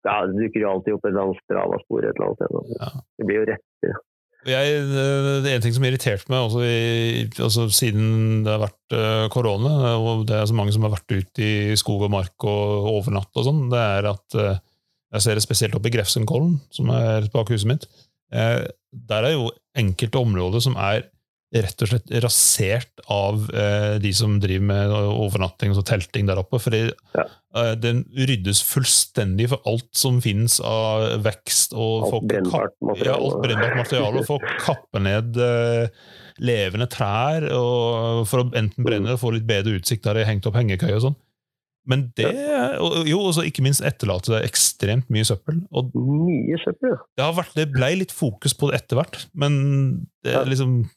ja, 0.04 0.18
det 0.28 0.36
dukker 0.36 0.60
jo 0.60 0.70
alltid 0.70 0.96
opp 0.96 1.06
et 1.06 1.10
eller 1.10 1.22
annet 1.22 1.38
stravaspor 1.46 2.04
et 2.04 2.10
eller 2.10 2.26
annet 2.26 2.42
sted. 2.42 2.74
Ja. 2.76 2.88
Det 3.16 3.28
blir 3.28 3.38
jo 3.38 3.46
retter. 3.48 3.94
Jeg, 4.44 4.80
det 4.92 5.48
er 5.48 5.54
en 5.56 5.62
ting 5.64 5.72
som 5.72 5.86
irriterte 5.88 6.28
meg 6.32 6.44
også 6.44 6.64
i, 6.66 7.22
altså 7.40 7.64
siden 7.72 8.42
det 8.44 8.52
har 8.52 8.60
vært 8.66 8.96
uh, 8.96 9.24
korona, 9.32 9.72
og 9.96 10.26
det 10.28 10.36
er 10.36 10.48
så 10.50 10.56
mange 10.56 10.74
som 10.74 10.84
har 10.84 10.92
vært 10.92 11.14
ute 11.14 11.44
i 11.44 11.78
skog 11.80 12.04
og 12.04 12.12
mark 12.12 12.44
og 12.44 12.90
overnatt 12.92 13.40
og 13.40 13.46
sånn, 13.46 13.62
det 13.72 13.80
er 13.80 14.10
at 14.12 14.36
uh, 14.36 14.58
jeg 15.14 15.24
ser 15.24 15.38
det 15.38 15.44
spesielt 15.46 15.76
oppe 15.78 15.88
i 15.90 15.94
Grefsenkollen, 15.94 16.58
som 16.74 16.90
er 16.92 17.28
bak 17.32 17.52
huset 17.54 17.70
mitt. 17.70 17.86
Eh, 18.34 18.64
der 19.10 19.28
er 19.28 19.36
jo 19.36 19.50
enkelte 19.78 20.18
områder 20.18 20.62
som 20.64 20.78
er 20.80 21.04
rett 21.54 21.82
og 21.84 21.90
slett 21.90 22.12
rasert 22.24 23.02
av 23.12 23.46
eh, 23.54 23.94
de 24.02 24.10
som 24.16 24.36
driver 24.42 24.66
med 24.66 24.94
overnatting 24.94 25.74
og 25.74 25.84
telting 25.86 26.26
der 26.28 26.40
oppe. 26.40 26.58
For 26.62 26.74
ja. 26.74 27.26
eh, 27.56 27.72
den 27.78 28.02
ryddes 28.16 28.62
fullstendig 28.66 29.50
for 29.52 29.62
alt 29.70 29.90
som 29.96 30.20
finnes 30.24 30.58
av 30.64 31.22
vekst. 31.24 31.76
og 31.76 32.08
Alt 32.10 32.28
brennbart 32.32 32.74
materiale. 32.82 33.10
Ja, 33.10 33.18
alt 33.20 33.42
brennbart 33.44 33.78
materiale. 33.84 34.24
For 34.26 34.40
å 34.40 34.56
kappe 34.66 35.02
ned 35.04 35.38
eh, 35.38 36.02
levende 36.42 36.88
trær 36.90 37.46
og 37.54 38.24
for 38.26 38.42
å 38.42 38.48
enten 38.58 38.86
brenne 38.86 39.12
eller 39.12 39.20
få 39.20 39.30
litt 39.36 39.46
bedre 39.46 39.76
utsikt 39.78 40.02
der 40.06 40.18
de 40.18 40.24
har 40.24 40.32
hengt 40.32 40.48
opp 40.50 40.58
hengekøye 40.58 40.96
og 40.98 41.06
sånn. 41.08 41.20
Men 41.84 42.06
det 42.16 42.30
jo, 43.04 43.18
også 43.20 43.42
ikke 43.44 43.62
minst 43.64 43.84
etterlater 43.84 44.38
det 44.38 44.46
ekstremt 44.48 45.10
mye 45.12 45.26
søppel. 45.28 45.58
Og 45.76 45.92
mye 45.92 46.56
søppel, 46.62 46.94
ja. 46.96 47.00
Det, 47.20 47.26
vært, 47.36 47.56
det 47.58 47.66
ble 47.74 47.90
litt 48.00 48.14
fokus 48.14 48.56
på 48.56 48.70
det 48.70 48.80
etter 48.80 48.98
hvert, 48.98 49.26
men 49.36 49.58
det 50.24 50.32
er 50.32 50.48
liksom 50.48 50.78
ja. 50.80 50.92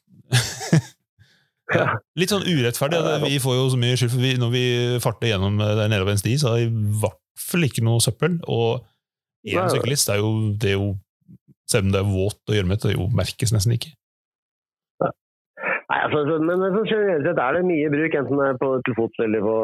Litt 2.18 2.32
sånn 2.32 2.46
urettferdig. 2.48 3.00
Vi 3.26 3.40
får 3.42 3.58
jo 3.58 3.66
så 3.72 3.80
mye 3.80 3.98
skyld, 3.98 4.12
for 4.14 4.24
vi, 4.24 4.32
når 4.40 4.52
vi 4.54 4.64
farter 5.04 5.32
gjennom 5.32 5.58
der 5.60 5.76
der 5.78 5.92
nedover 5.92 6.14
en 6.14 6.20
sti, 6.20 6.38
så 6.40 6.54
er 6.54 6.62
det 6.62 6.70
i 6.70 6.96
hvert 7.02 7.44
fall 7.48 7.68
ikke 7.68 7.84
noe 7.84 8.02
søppel. 8.04 8.38
Og 8.48 8.82
én 9.48 9.68
syklist 9.72 10.10
er 10.12 10.22
jo, 10.22 10.32
det 10.56 10.74
er 10.74 10.80
jo 10.80 10.96
Selv 11.68 11.84
om 11.84 11.90
det 11.92 11.98
er 12.00 12.06
våt 12.08 12.48
og 12.48 12.54
gjørmete, 12.56 12.88
det 12.96 13.06
merkes 13.12 13.50
nesten 13.52 13.74
ikke. 13.74 13.90
Nei, 15.88 15.98
altså, 16.04 16.36
men 16.44 16.60
så 16.72 16.80
generelt 16.84 17.24
sett 17.24 17.38
er 17.40 17.56
det 17.56 17.60
mye 17.64 17.90
bruk, 17.92 18.14
enten 18.18 18.40
det 18.40 18.46
er 18.46 18.58
på, 18.60 18.68
til 18.84 18.96
fots 18.96 19.22
eller 19.24 19.40
på 19.44 19.54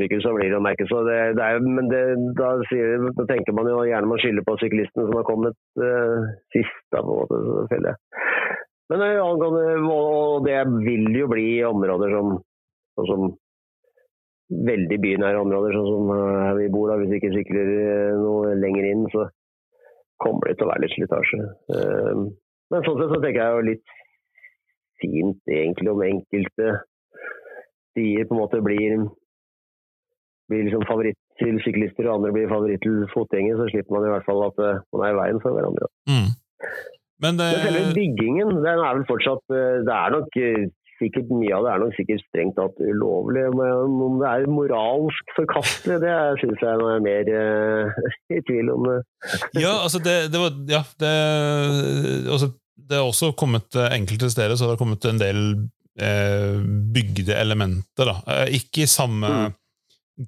sykkel, 0.00 0.22
så 0.24 0.32
blir 0.34 0.50
det 0.50 0.58
å 0.58 0.62
merke. 0.62 0.86
Så 0.90 1.04
det, 1.06 1.18
det 1.38 1.44
er, 1.44 1.62
men 1.62 1.90
det, 1.90 2.00
da, 2.38 2.48
sier, 2.70 2.96
da, 3.18 3.26
tenker 3.30 3.54
man 3.54 3.70
jo 3.70 3.84
gjerne 3.86 4.10
man 4.10 4.22
skylder 4.22 4.46
på 4.46 4.56
syklistene 4.62 5.06
som 5.06 5.18
har 5.20 5.26
kommet 5.28 5.58
uh, 5.82 6.26
sist. 6.54 6.78
Da, 6.94 7.02
på 7.02 7.14
en 7.14 7.20
måte, 7.22 7.38
så 7.46 7.66
føler 7.70 7.92
jeg. 7.92 8.22
Men 8.92 9.04
uh, 9.04 9.20
angående, 9.24 9.76
det 10.46 10.58
vil 10.86 11.20
jo 11.20 11.28
bli 11.30 11.46
områder 11.68 12.14
som, 12.16 12.34
som 13.10 13.30
veldig 14.68 14.98
bynære 15.04 15.42
områder, 15.44 15.76
sånn 15.76 15.90
som 15.92 16.12
uh, 16.14 16.42
her 16.46 16.58
vi 16.60 16.68
bor. 16.72 16.90
da, 16.90 16.98
Hvis 17.00 17.12
vi 17.12 17.20
ikke 17.20 17.34
sykler 17.36 17.72
noe 18.22 18.56
lenger 18.58 18.90
inn, 18.90 19.06
så 19.12 19.28
kommer 20.18 20.48
det 20.48 20.58
til 20.58 20.66
å 20.66 20.72
være 20.72 20.84
litt 20.86 20.96
slitasje. 20.96 21.44
men 22.72 22.84
sånn 22.84 22.96
sett 22.98 23.12
så 23.12 23.20
tenker 23.22 23.38
jeg 23.38 23.54
jo 23.54 23.66
litt 23.68 23.98
fint 24.98 25.52
egentlig 25.52 25.92
om 25.92 26.02
enkelte 26.02 26.72
stier 27.92 28.26
på 28.26 28.34
en 28.34 28.40
måte 28.42 28.60
blir, 28.64 29.06
blir 30.50 30.66
liksom 30.66 30.86
favoritt 30.88 31.18
til 31.42 31.58
syklister, 31.64 32.08
og 32.08 32.18
andre 32.18 32.34
blir 32.34 32.50
favoritt 32.50 32.82
til 32.82 33.06
fotgjengere, 33.14 33.58
så 33.60 33.70
slipper 33.72 33.94
man 33.94 34.06
i 34.06 34.12
hvert 34.12 34.26
fall 34.26 34.44
at 34.48 34.62
eh, 34.64 34.80
man 34.94 35.04
er 35.06 35.14
i 35.14 35.18
veien 35.20 35.42
for 35.44 35.56
hverandre. 35.56 35.90
Mm. 36.10 36.30
Men, 37.22 37.38
det... 37.40 37.48
Men 37.54 37.64
selve 37.66 37.94
byggingen, 37.96 38.52
den 38.62 38.82
er 38.82 38.98
vel 38.98 39.06
fortsatt 39.08 39.54
eh, 39.54 39.80
Det 39.86 39.94
er 39.94 40.12
nok 40.14 40.38
eh, 40.38 40.68
sikkert 40.98 41.30
mye 41.30 41.54
av 41.54 41.66
det 41.66 41.72
er 41.72 41.82
nok 41.82 41.96
sikkert 41.96 42.22
strengt 42.26 42.56
tatt 42.58 42.80
ulovlig. 42.82 43.44
Men 43.54 43.98
om 44.06 44.16
det 44.22 44.30
er 44.30 44.48
moralsk 44.50 45.34
forkastelig, 45.36 46.00
det 46.02 46.14
syns 46.42 46.64
jeg 46.64 46.86
er 46.92 47.04
mer 47.04 47.30
uh, 47.30 48.00
i 48.34 48.40
tvil 48.48 48.72
om. 48.74 48.88
ja, 49.54 49.76
altså 49.76 50.02
det, 50.02 50.16
det 50.34 50.42
var 50.42 50.56
Ja, 50.70 50.82
det, 50.98 51.12
altså 52.26 52.50
det 52.88 52.96
har 52.96 53.08
også 53.08 53.32
kommet 53.38 53.76
eh, 53.76 53.90
enkelte 53.96 54.30
steder 54.32 54.56
så 54.56 54.66
har 54.66 54.74
det 54.74 54.80
kommet 54.80 55.04
en 55.08 55.20
del 55.20 55.40
eh, 56.00 56.58
bygde 56.94 57.36
elementer. 57.36 58.08
da. 58.08 58.16
Eh, 58.26 58.58
ikke 58.60 58.86
i 58.86 58.90
samme 58.90 59.28
Mm. 59.28 59.54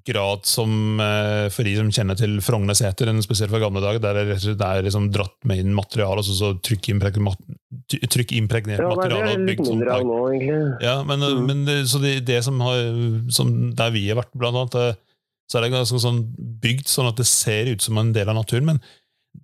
Grad 0.06 0.44
som 0.46 1.00
eh, 1.02 1.48
for 1.50 1.66
de 1.66 1.72
som 1.76 1.88
kjenner 1.90 2.16
til 2.18 2.36
Frognerseter, 2.44 3.10
spesielt 3.24 3.50
fra 3.50 3.58
gamle 3.62 3.82
dager, 3.82 3.98
der 4.02 4.20
det 4.30 4.54
er 4.62 4.84
liksom 4.86 5.08
dratt 5.10 5.34
med 5.44 5.58
inn 5.64 5.74
materiale, 5.74 6.22
altså 6.22 6.36
så 6.36 6.52
trykkimpregnert 6.62 7.34
trykk 8.10 8.34
materiale 8.46 8.78
Ja, 8.80 9.24
det 9.26 9.34
er 9.34 9.46
litt 9.48 9.64
mindre 9.66 9.96
av 9.96 10.04
nå, 10.06 10.18
egentlig. 10.30 10.60
Ja, 10.86 10.96
men, 11.04 11.20
Mm. 11.20 11.46
men 11.46 11.64
det- 11.64 11.86
så 11.90 12.00
det, 12.00 12.24
det 12.24 12.42
som 12.44 12.60
har 12.60 12.78
som 13.30 13.74
Der 13.74 13.90
vi 13.90 14.08
har 14.08 14.16
vært, 14.22 14.32
blant 14.34 14.56
annet, 14.56 14.74
eh, 14.74 14.94
så 15.50 15.58
er 15.58 15.62
det 15.62 15.72
ganske 15.72 15.98
sånn 15.98 16.24
bygd 16.60 16.86
sånn 16.86 17.08
at 17.08 17.16
det 17.16 17.26
ser 17.26 17.66
ut 17.66 17.80
som 17.82 17.98
en 17.98 18.12
del 18.12 18.28
av 18.28 18.36
naturen. 18.36 18.64
Men 18.64 18.80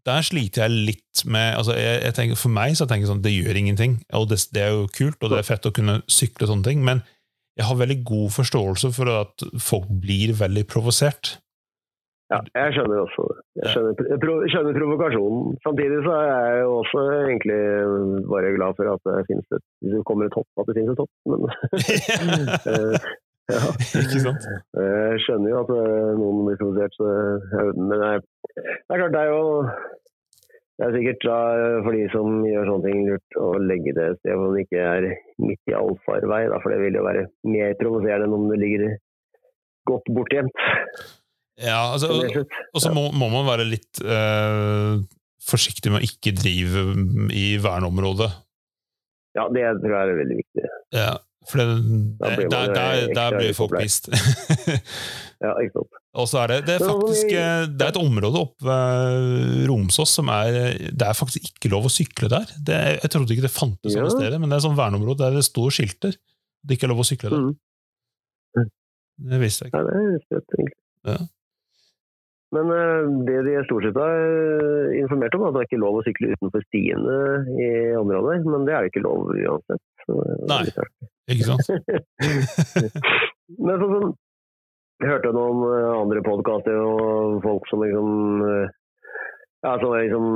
der 0.05 0.23
sliter 0.23 0.63
jeg 0.67 0.71
litt 0.71 1.25
med 1.25 1.57
altså 1.57 1.75
jeg, 1.75 2.03
jeg 2.03 2.15
tenker, 2.15 2.37
For 2.37 2.49
meg 2.49 2.75
så 2.75 2.87
tenker 2.87 3.07
jeg 3.07 3.11
sånn 3.17 3.23
det 3.23 3.33
gjør 3.33 3.57
ingenting. 3.57 4.01
og 4.13 4.29
det, 4.29 4.47
det 4.53 4.63
er 4.63 4.71
jo 4.71 4.87
kult, 4.89 5.17
og 5.23 5.31
det 5.31 5.39
er 5.39 5.43
fett 5.57 5.67
å 5.67 5.73
kunne 5.75 6.03
sykle 6.07 6.43
og 6.43 6.49
sånne 6.49 6.65
ting. 6.65 6.85
Men 6.85 7.03
jeg 7.57 7.67
har 7.69 7.81
veldig 7.81 7.99
god 8.05 8.31
forståelse 8.37 8.93
for 8.97 9.11
at 9.23 9.45
folk 9.63 9.89
blir 10.05 10.35
veldig 10.37 10.65
provosert. 10.69 11.37
Ja, 12.27 12.41
jeg 12.59 12.75
skjønner 12.75 13.05
også 13.05 13.25
det. 13.31 13.37
Jeg 13.61 13.73
skjønner, 13.73 14.47
skjønner 14.51 14.79
provokasjonen. 14.81 15.53
Samtidig 15.63 16.01
så 16.03 16.15
er 16.17 16.33
jeg 16.33 16.65
jo 16.65 16.73
også 16.81 17.05
egentlig 17.21 17.61
bare 18.33 18.57
glad 18.57 18.75
for 18.79 18.91
at 18.95 19.05
det 19.07 19.29
finnes 19.29 19.55
et 19.55 19.63
Hvis 19.85 19.95
det 19.95 20.03
kommer 20.09 20.27
et 20.27 20.39
hopp, 20.39 20.49
at 20.59 20.67
det 20.67 20.77
finnes 20.79 20.97
et 20.97 21.03
hopp. 21.05 21.13
Men 21.31 21.47
eh, 22.73 23.07
ja. 23.55 23.63
Ikke 24.03 24.25
sant? 24.25 24.49
Jeg 24.75 25.23
skjønner 25.23 25.53
jo 25.53 25.61
at 25.63 25.71
eh, 25.77 26.11
noen 26.19 26.43
blir 26.49 26.59
provosert, 26.59 26.99
så 26.99 27.13
Men 27.79 28.03
jeg, 28.09 28.25
det 28.59 28.91
er 28.91 29.05
klart, 29.05 29.15
det 29.15 29.23
er 29.23 29.31
jo 29.31 29.45
det 30.77 30.85
er 30.85 30.93
sikkert 30.93 31.23
da, 31.25 31.37
for 31.87 31.97
de 31.97 32.03
som 32.13 32.41
gjør 32.45 32.67
sånne 32.69 32.85
ting, 32.91 33.05
lurt 33.09 33.37
å 33.41 33.47
legge 33.65 33.95
det 33.97 34.09
et 34.11 34.19
sted 34.21 34.37
hvor 34.37 34.53
det 34.53 34.67
ikke 34.67 34.83
er 34.85 35.07
midt 35.41 35.73
i 35.73 35.77
allfarvei. 35.79 36.41
Da, 36.53 36.59
for 36.61 36.75
det 36.75 36.81
vil 36.83 36.99
jo 36.99 37.05
være 37.07 37.23
mer 37.49 37.77
provoserende 37.81 38.29
enn 38.29 38.37
om 38.37 38.49
det 38.51 38.59
ligger 38.61 38.97
godt 39.89 40.11
bortgjemt. 40.13 40.67
Ja, 41.57 41.79
altså, 41.95 42.11
og 42.13 42.83
så 42.85 42.93
må, 42.93 43.07
må 43.17 43.31
man 43.33 43.47
være 43.49 43.65
litt 43.65 44.03
eh, 44.05 44.99
forsiktig 45.49 45.95
med 45.95 46.03
å 46.03 46.11
ikke 46.11 46.35
drive 46.37 46.85
i 47.33 47.47
verneområdet. 47.65 48.29
Ja, 49.37 49.47
det 49.53 49.65
tror 49.81 49.95
jeg 49.95 50.13
er 50.13 50.21
veldig 50.21 50.39
viktig. 50.43 50.69
Ja, 50.97 51.13
for 51.51 51.61
det, 51.63 51.67
blir 52.37 52.49
der, 52.51 52.73
der, 52.75 53.07
der 53.15 53.37
blir 53.39 53.53
folk 53.57 53.77
pissed. 53.79 54.11
Ja, 55.37 55.51
ikke 55.61 55.75
sant. 55.77 55.97
Og 56.17 56.25
så 56.31 56.39
er 56.41 56.49
det, 56.49 56.57
det 56.65 56.75
er 56.79 56.85
faktisk 56.87 57.33
eh, 57.37 57.67
det 57.69 57.85
er 57.85 57.91
et 57.93 57.99
område 58.01 58.41
oppe 58.41 58.65
ved 58.65 59.67
Romsås 59.69 60.15
som 60.17 60.31
er 60.33 60.55
Det 60.97 61.05
er 61.05 61.13
faktisk 61.19 61.51
ikke 61.51 61.69
lov 61.75 61.91
å 61.91 61.93
sykle 61.93 62.31
der. 62.33 62.49
Det 62.57 62.79
jeg 63.03 63.11
trodde 63.13 63.35
ikke 63.37 63.45
det 63.45 63.53
fantes 63.53 63.93
Ja. 63.99 64.07
sted, 64.09 64.33
men 64.41 64.49
det 64.49 64.57
er 64.57 64.63
et 64.63 64.65
sånt 64.65 64.79
verneområde 64.81 65.21
der 65.27 65.37
det 65.37 65.45
står 65.45 65.75
skilter. 65.77 66.17
Det 66.65 66.79
ikke 66.79 66.89
er 66.89 66.95
lov 66.95 67.05
å 67.05 67.09
sykle 67.11 67.35
der. 67.35 67.45
Mm. 67.51 68.71
Det 69.29 69.43
visste 69.45 69.67
jeg 69.67 69.75
ikke. 69.75 69.83
Ja, 69.85 69.93
det 69.93 70.01
er 70.01 70.25
søtt, 70.25 70.57
egentlig. 70.57 70.79
Ja. 71.13 71.19
Men 72.57 72.73
eh, 72.73 73.09
det 73.29 73.41
de 73.47 73.57
stort 73.67 73.85
sett 73.87 73.99
har 74.01 74.17
eh, 74.17 74.95
informert 75.03 75.37
om, 75.37 75.45
er 75.45 75.51
at 75.51 75.57
det 75.57 75.65
er 75.65 75.69
ikke 75.71 75.83
lov 75.83 75.99
å 76.01 76.05
sykle 76.07 76.33
utenfor 76.33 76.65
stiene 76.69 77.19
i 77.61 77.69
området. 77.99 78.39
Men 78.49 78.65
det 78.69 78.75
er 78.77 78.87
jo 78.87 78.93
ikke 78.93 79.05
lov 79.05 79.29
uansett. 79.35 79.85
Det 80.07 80.17
er 80.17 80.41
Nei. 80.49 80.63
Ikke 81.35 81.49
sant? 81.49 81.67
Men 83.67 83.81
sånn 83.81 83.93
som 83.93 84.13
Jeg 85.03 85.11
hørte 85.11 85.33
noen 85.37 85.63
eh, 85.69 85.93
andre 86.01 86.23
podkaster 86.25 86.79
og 86.81 87.41
folk 87.45 87.67
som 87.69 87.83
liksom 87.85 88.45
eh, 88.47 88.75
ja, 89.65 89.73
som 89.81 89.91
har 89.91 90.05
liksom 90.05 90.27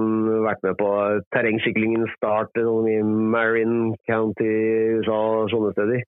vært 0.42 0.64
med 0.66 0.76
på 0.80 0.88
terrengsyklingens 1.36 2.12
start 2.16 2.58
i 2.58 2.96
Marin 3.04 3.92
County 4.08 4.48
i 4.48 4.96
USA 4.98 5.18
og 5.44 5.52
sånne 5.52 5.70
steder. 5.76 6.02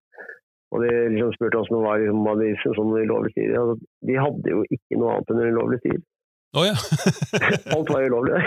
Og 0.73 0.81
de 0.85 0.93
liksom 1.13 1.35
spurte 1.37 1.61
oss 1.61 1.69
det 1.69 1.83
var 1.85 2.01
liksom, 2.01 2.23
hva 2.25 2.35
de 2.41 2.49
de 2.57 3.05
ulovlige 3.05 3.35
stier. 3.35 3.59
Altså, 3.61 3.75
de 4.09 4.23
hadde 4.25 4.55
jo 4.55 4.65
ikke 4.73 4.99
noe 5.01 5.19
annet 5.19 5.33
enn 5.35 5.53
ulovlige 5.53 5.83
stier. 5.85 6.01
Oh, 6.53 6.67
ja. 6.69 6.77
Alt 7.75 7.89
var 7.89 8.03
ulovlig 8.05 8.33
der. 8.37 8.45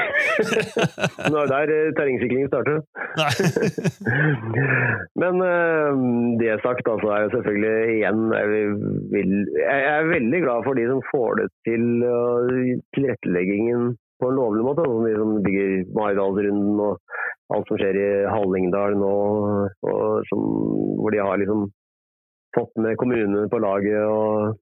er 1.25 1.47
det 1.47 1.49
der 1.49 1.71
eh, 1.73 1.93
terrengsyklingen 1.97 2.51
startet. 2.51 2.85
Men 5.21 5.41
eh, 5.41 6.01
det 6.41 6.59
sagt, 6.61 6.85
altså, 6.85 7.07
er 7.15 7.23
jo 7.23 7.31
selvfølgelig 7.33 7.95
igjen 7.95 8.19
jeg, 9.15 9.79
er 9.93 10.11
veldig 10.11 10.41
glad 10.43 10.67
for 10.67 10.77
de 10.77 10.85
som 10.91 11.01
får 11.09 11.31
det 11.39 11.47
til 11.65 11.87
uh, 12.05 12.75
tilretteleggingen 12.93 13.95
på 14.21 14.29
en 14.29 14.37
lovlig 14.41 14.67
måte. 14.67 14.85
Altså, 14.85 15.01
de 15.09 15.15
som 15.21 15.33
bygger 15.47 15.73
Maridalsrunden 15.97 16.83
og 16.85 16.93
alt 17.55 17.71
som 17.71 17.81
skjer 17.81 17.97
i 18.03 18.07
Hallingdal 18.29 18.99
nå, 19.01 19.15
og 19.89 20.29
som, 20.29 20.45
hvor 21.01 21.13
de 21.13 21.25
har 21.25 21.41
liksom 21.41 21.65
fått 22.55 22.73
med 22.81 22.97
kommunene 23.01 23.47
på 23.51 23.59
laget. 23.61 24.01
og 24.07 24.55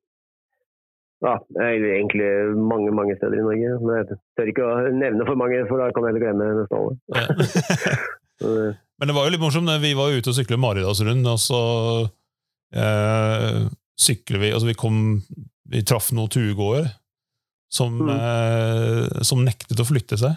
ja, 1.23 1.38
egentlig 1.63 2.27
mange 2.59 2.91
mange 2.91 3.15
steder 3.15 3.39
i 3.39 3.43
Norge. 3.45 3.75
Men 3.79 4.00
jeg 4.01 4.17
tør 4.35 4.50
ikke 4.51 4.65
å 4.67 4.73
nevne 4.91 5.27
for 5.29 5.39
mange, 5.39 5.62
for 5.69 5.79
da 5.79 5.88
kan 5.95 6.03
jeg 6.03 6.12
heller 6.12 6.25
glemme 6.25 6.50
neste 6.57 6.75
år. 6.75 6.97
Ja. 7.15 8.73
Men 9.00 9.07
det 9.09 9.15
var 9.15 9.25
jo 9.27 9.31
litt 9.33 9.41
morsomt. 9.43 9.71
Vi 9.83 9.93
var 9.95 10.12
ute 10.12 10.31
og 10.33 10.35
syklet 10.35 10.59
Maridalsrunden, 10.59 11.29
og 11.31 11.39
så 11.39 11.62
eh, 12.75 13.63
sykler 14.00 14.41
vi 14.41 14.51
Altså, 14.53 14.67
vi 14.69 14.75
kom 14.79 15.00
Vi 15.71 15.83
traff 15.88 16.12
noen 16.13 16.29
tuegåere 16.33 16.91
som, 17.73 17.95
Mm. 18.03 18.09
eh, 18.13 19.21
som 19.25 19.39
nektet 19.41 19.79
å 19.81 19.85
flytte 19.88 20.19
seg. 20.21 20.35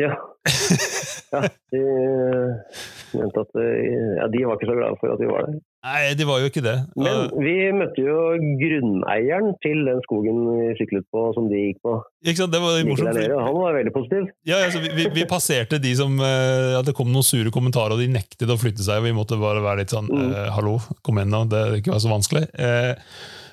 Ja. 0.00 0.14
ja 1.34 1.40
de 1.70 1.80
eh, 1.80 2.80
mente 3.14 3.42
at 3.44 3.60
eh, 3.60 4.16
ja, 4.18 4.26
de 4.30 4.42
var 4.46 4.58
ikke 4.58 4.70
så 4.70 4.76
glade 4.78 4.98
for 5.00 5.14
at 5.14 5.22
vi 5.22 5.28
var 5.30 5.46
der. 5.46 5.60
Nei, 5.84 6.14
de 6.16 6.24
var 6.24 6.40
jo 6.40 6.48
ikke 6.48 6.62
det. 6.64 6.74
Men 6.96 7.26
vi 7.44 7.54
møtte 7.76 8.00
jo 8.00 8.16
grunneieren 8.60 9.50
til 9.60 9.82
den 9.84 10.00
skogen 10.06 10.38
vi 10.46 10.70
syklet 10.78 11.04
på, 11.12 11.26
som 11.36 11.50
de 11.50 11.60
gikk 11.60 11.82
på. 11.84 11.98
ikke 12.24 12.40
sant? 12.40 12.54
Det 12.54 12.62
var 12.62 12.78
morsomt. 12.88 13.12
nede, 13.12 13.36
han 13.36 13.58
var 13.58 13.76
veldig 13.76 13.92
positiv. 13.92 14.30
Ja, 14.48 14.62
altså, 14.64 14.80
vi, 14.80 15.06
vi, 15.12 15.26
passerte 15.28 15.80
de 15.82 15.92
som 15.98 16.16
eh, 16.24 16.72
ja, 16.74 16.82
Det 16.86 16.96
kom 16.96 17.12
noen 17.12 17.26
sure 17.26 17.52
kommentarer, 17.54 17.98
og 17.98 18.00
de 18.00 18.08
nektet 18.16 18.50
å 18.50 18.58
flytte 18.60 18.86
seg. 18.86 19.04
Vi 19.04 19.14
måtte 19.16 19.38
bare 19.40 19.62
være 19.64 19.84
litt 19.84 19.94
sånn 19.94 20.08
Mm. 20.14 20.30
eh, 20.36 20.50
Hallo, 20.54 20.76
kom 21.02 21.18
igjen, 21.18 21.32
nå, 21.32 21.44
Det 21.50 21.60
er 21.60 21.78
ikke 21.80 21.94
være 21.94 22.04
så 22.04 22.12
vanskelig. 22.12 22.44
Eh, 22.54 22.92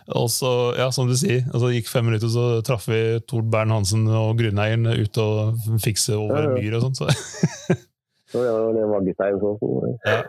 og 0.08 0.28
så, 0.34 0.52
ja, 0.80 0.90
som 0.92 1.08
du 1.10 1.16
sier, 1.18 1.44
altså, 1.52 1.68
det 1.70 1.82
gikk 1.82 1.92
fem 1.92 2.08
minutter, 2.10 2.32
så 2.32 2.46
traff 2.66 2.88
vi 2.90 3.20
Tord 3.30 3.52
Bern-Hansen 3.54 4.08
og 4.10 4.34
grunneieren 4.40 4.88
ute 4.90 5.22
og 5.22 5.62
fikse 5.84 6.18
over 6.18 6.48
Ja, 6.48 6.50
ja. 6.50 6.56
myr 6.58 6.78
og 6.80 6.88
sånn. 6.88 6.98
Så. 6.98 7.78
Så 8.32 8.42
det 8.48 8.52
var 8.80 8.92
Vaggestein 8.96 9.40
sånn. 9.42 9.98
Ja. 10.08 10.22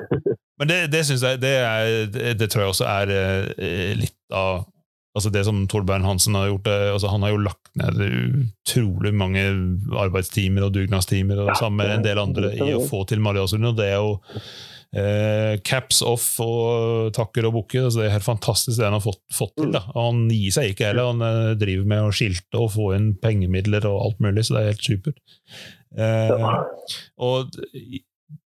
Men 0.58 0.70
det, 0.70 0.78
det 0.92 1.04
synes 1.06 1.22
jeg 1.22 1.40
det, 1.42 1.54
er, 1.62 1.90
det, 2.10 2.32
det 2.40 2.48
tror 2.50 2.64
jeg 2.64 2.74
også 2.74 2.86
er 2.90 3.12
eh, 3.14 3.92
litt 3.98 4.18
av 4.34 4.64
altså 5.12 5.28
Det 5.28 5.42
som 5.44 5.58
Torbjørn 5.68 6.06
Hansen 6.08 6.36
har 6.38 6.46
gjort, 6.48 6.68
eh, 6.72 6.86
altså 6.94 7.10
han 7.12 7.24
har 7.26 7.34
jo 7.34 7.40
lagt 7.44 7.68
ned 7.76 7.98
utrolig 8.00 9.12
mange 9.12 9.42
arbeidstimer 10.00 10.64
og 10.64 10.72
dugnadstimer 10.72 11.42
og 11.42 11.50
Ja, 11.52 11.56
sammen 11.60 11.82
med 11.82 11.98
en 11.98 12.06
del 12.06 12.20
andre 12.22 12.52
i 12.56 12.70
å 12.72 12.80
få 12.88 13.02
til 13.10 13.20
Mariasund. 13.20 13.66
Og 13.68 13.76
det 13.76 13.90
er 13.90 13.98
jo 14.00 14.14
eh, 14.96 15.54
caps 15.64 16.02
off 16.04 16.26
og 16.44 17.12
takker 17.16 17.46
og 17.48 17.54
bukker. 17.56 17.86
Altså 17.88 18.02
det 18.02 18.08
er 18.10 18.16
helt 18.18 18.26
fantastisk 18.28 18.78
det 18.78 18.86
han 18.88 18.96
har 18.98 19.04
fått, 19.04 19.22
fått 19.32 19.54
til. 19.60 19.70
Da. 19.74 19.84
Og 19.94 20.02
han 20.10 20.22
gir 20.32 20.52
seg 20.54 20.72
ikke 20.74 20.90
heller. 20.90 21.10
Han 21.14 21.24
eh, 21.28 21.54
driver 21.60 21.88
med 21.94 22.04
å 22.08 22.12
skilte 22.16 22.60
og 22.60 22.70
få 22.76 22.90
inn 22.98 23.12
pengemidler 23.22 23.86
og 23.90 24.00
alt 24.08 24.22
mulig, 24.24 24.44
så 24.48 24.56
det 24.58 24.62
er 24.64 24.70
helt 24.72 24.86
supert. 24.86 25.22
Eh, 25.92 26.46
og 27.20 27.50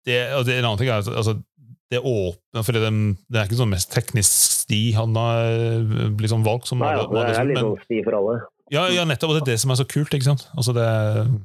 det, 0.06 0.18
og 0.36 0.44
det, 0.48 0.58
en 0.58 0.66
annen 0.68 0.80
ting 0.80 0.90
er 0.92 1.00
altså, 1.04 1.36
det 1.90 1.98
åpner 2.06 2.62
For 2.64 2.76
det, 2.76 2.90
det 3.32 3.40
er 3.40 3.48
ikke 3.48 3.58
sånn 3.58 3.72
mest 3.72 3.90
teknisk 3.90 4.30
sti 4.60 4.80
han 4.94 5.16
har 5.18 5.40
eh, 5.50 6.12
liksom 6.22 6.44
valgt. 6.46 6.68
som 6.70 6.78
Nei, 6.80 6.92
alle- 6.94 7.08
ja, 7.08 7.10
det 7.10 7.20
alle- 7.24 7.40
er 7.40 7.48
litt 7.50 7.62
sånn 7.64 7.80
sti 7.84 8.02
for 8.06 8.18
alle. 8.20 8.36
Ja, 8.70 8.84
ja, 8.94 9.04
nettopp. 9.04 9.30
Og 9.32 9.36
det 9.38 9.42
er 9.42 9.50
det 9.52 9.60
som 9.62 9.70
er 9.74 9.78
så 9.80 9.86
kult. 9.88 10.12
ikke 10.14 10.28
sant? 10.30 10.44
Altså 10.56 10.72
Det 10.76 10.86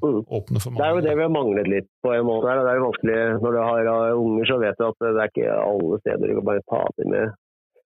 Mm. 0.01 0.21
åpner 0.29 0.61
for 0.61 0.71
mange. 0.71 0.79
Det 0.81 0.85
er 0.85 0.93
jo 0.95 1.05
det 1.07 1.15
vi 1.17 1.25
har 1.25 1.33
manglet 1.33 1.67
litt 1.67 1.89
på 2.05 2.13
en 2.13 2.25
måte. 2.27 2.47
her, 2.49 2.59
og 2.59 2.65
Det 2.65 2.71
er 2.73 2.77
jo 2.79 2.85
vanskelig 2.89 3.17
når 3.41 3.51
du 3.55 3.61
har 3.69 3.81
uh, 3.89 4.19
unger, 4.21 4.45
så 4.45 4.59
vet 4.61 4.77
du 4.77 4.85
at 4.85 4.99
det 5.01 5.21
er 5.23 5.31
ikke 5.33 5.49
alle 5.65 5.99
steder 6.03 6.25
du 6.29 6.35
kan 6.37 6.45
bare 6.51 6.63
ta 6.69 6.81
dem 6.99 7.09
med. 7.11 7.33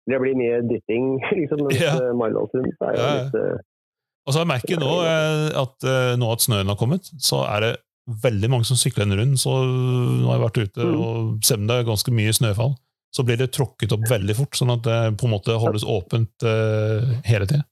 Det 0.08 0.20
blir 0.22 0.38
mye 0.40 0.60
dytting, 0.68 1.04
liksom. 1.38 1.58
Mens 1.66 1.80
Ja. 1.80 1.94
ja. 2.00 2.12
Maridalsrund 2.16 2.66
er 2.66 2.92
jo 2.94 3.02
Ja, 3.02 3.12
litt 3.22 3.34
uh, 3.34 3.58
Og 4.26 4.34
så 4.34 4.44
har 4.44 4.60
jeg 4.60 4.78
nå 4.82 4.92
eh, 5.08 5.60
at 5.62 5.76
eh, 5.88 6.16
nå 6.20 6.26
at 6.32 6.40
snøen 6.44 6.68
har 6.68 6.76
kommet, 6.76 7.06
så 7.18 7.46
er 7.48 7.60
det 7.64 7.76
veldig 8.24 8.50
mange 8.50 8.64
som 8.68 8.76
sykler 8.76 9.06
en 9.06 9.16
rund. 9.16 9.38
Så 9.40 9.48
nå 9.48 10.26
har 10.28 10.36
jeg 10.38 10.44
vært 10.48 10.60
ute, 10.64 10.84
Mm. 10.84 11.00
og 11.00 11.44
selv 11.44 11.60
om 11.62 11.66
det 11.68 11.76
er 11.78 11.88
ganske 11.88 12.12
mye 12.12 12.32
snøfall, 12.36 12.74
så 13.14 13.24
blir 13.24 13.38
det 13.40 13.52
tråkket 13.56 13.92
opp 13.92 14.04
veldig 14.04 14.36
fort, 14.36 14.52
sånn 14.52 14.72
at 14.74 14.82
det 14.84 15.16
på 15.16 15.24
en 15.24 15.32
måte 15.32 15.56
holdes 15.56 15.84
åpent 15.84 16.28
uh, 16.44 17.00
hele 17.24 17.46
tida. 17.48 17.64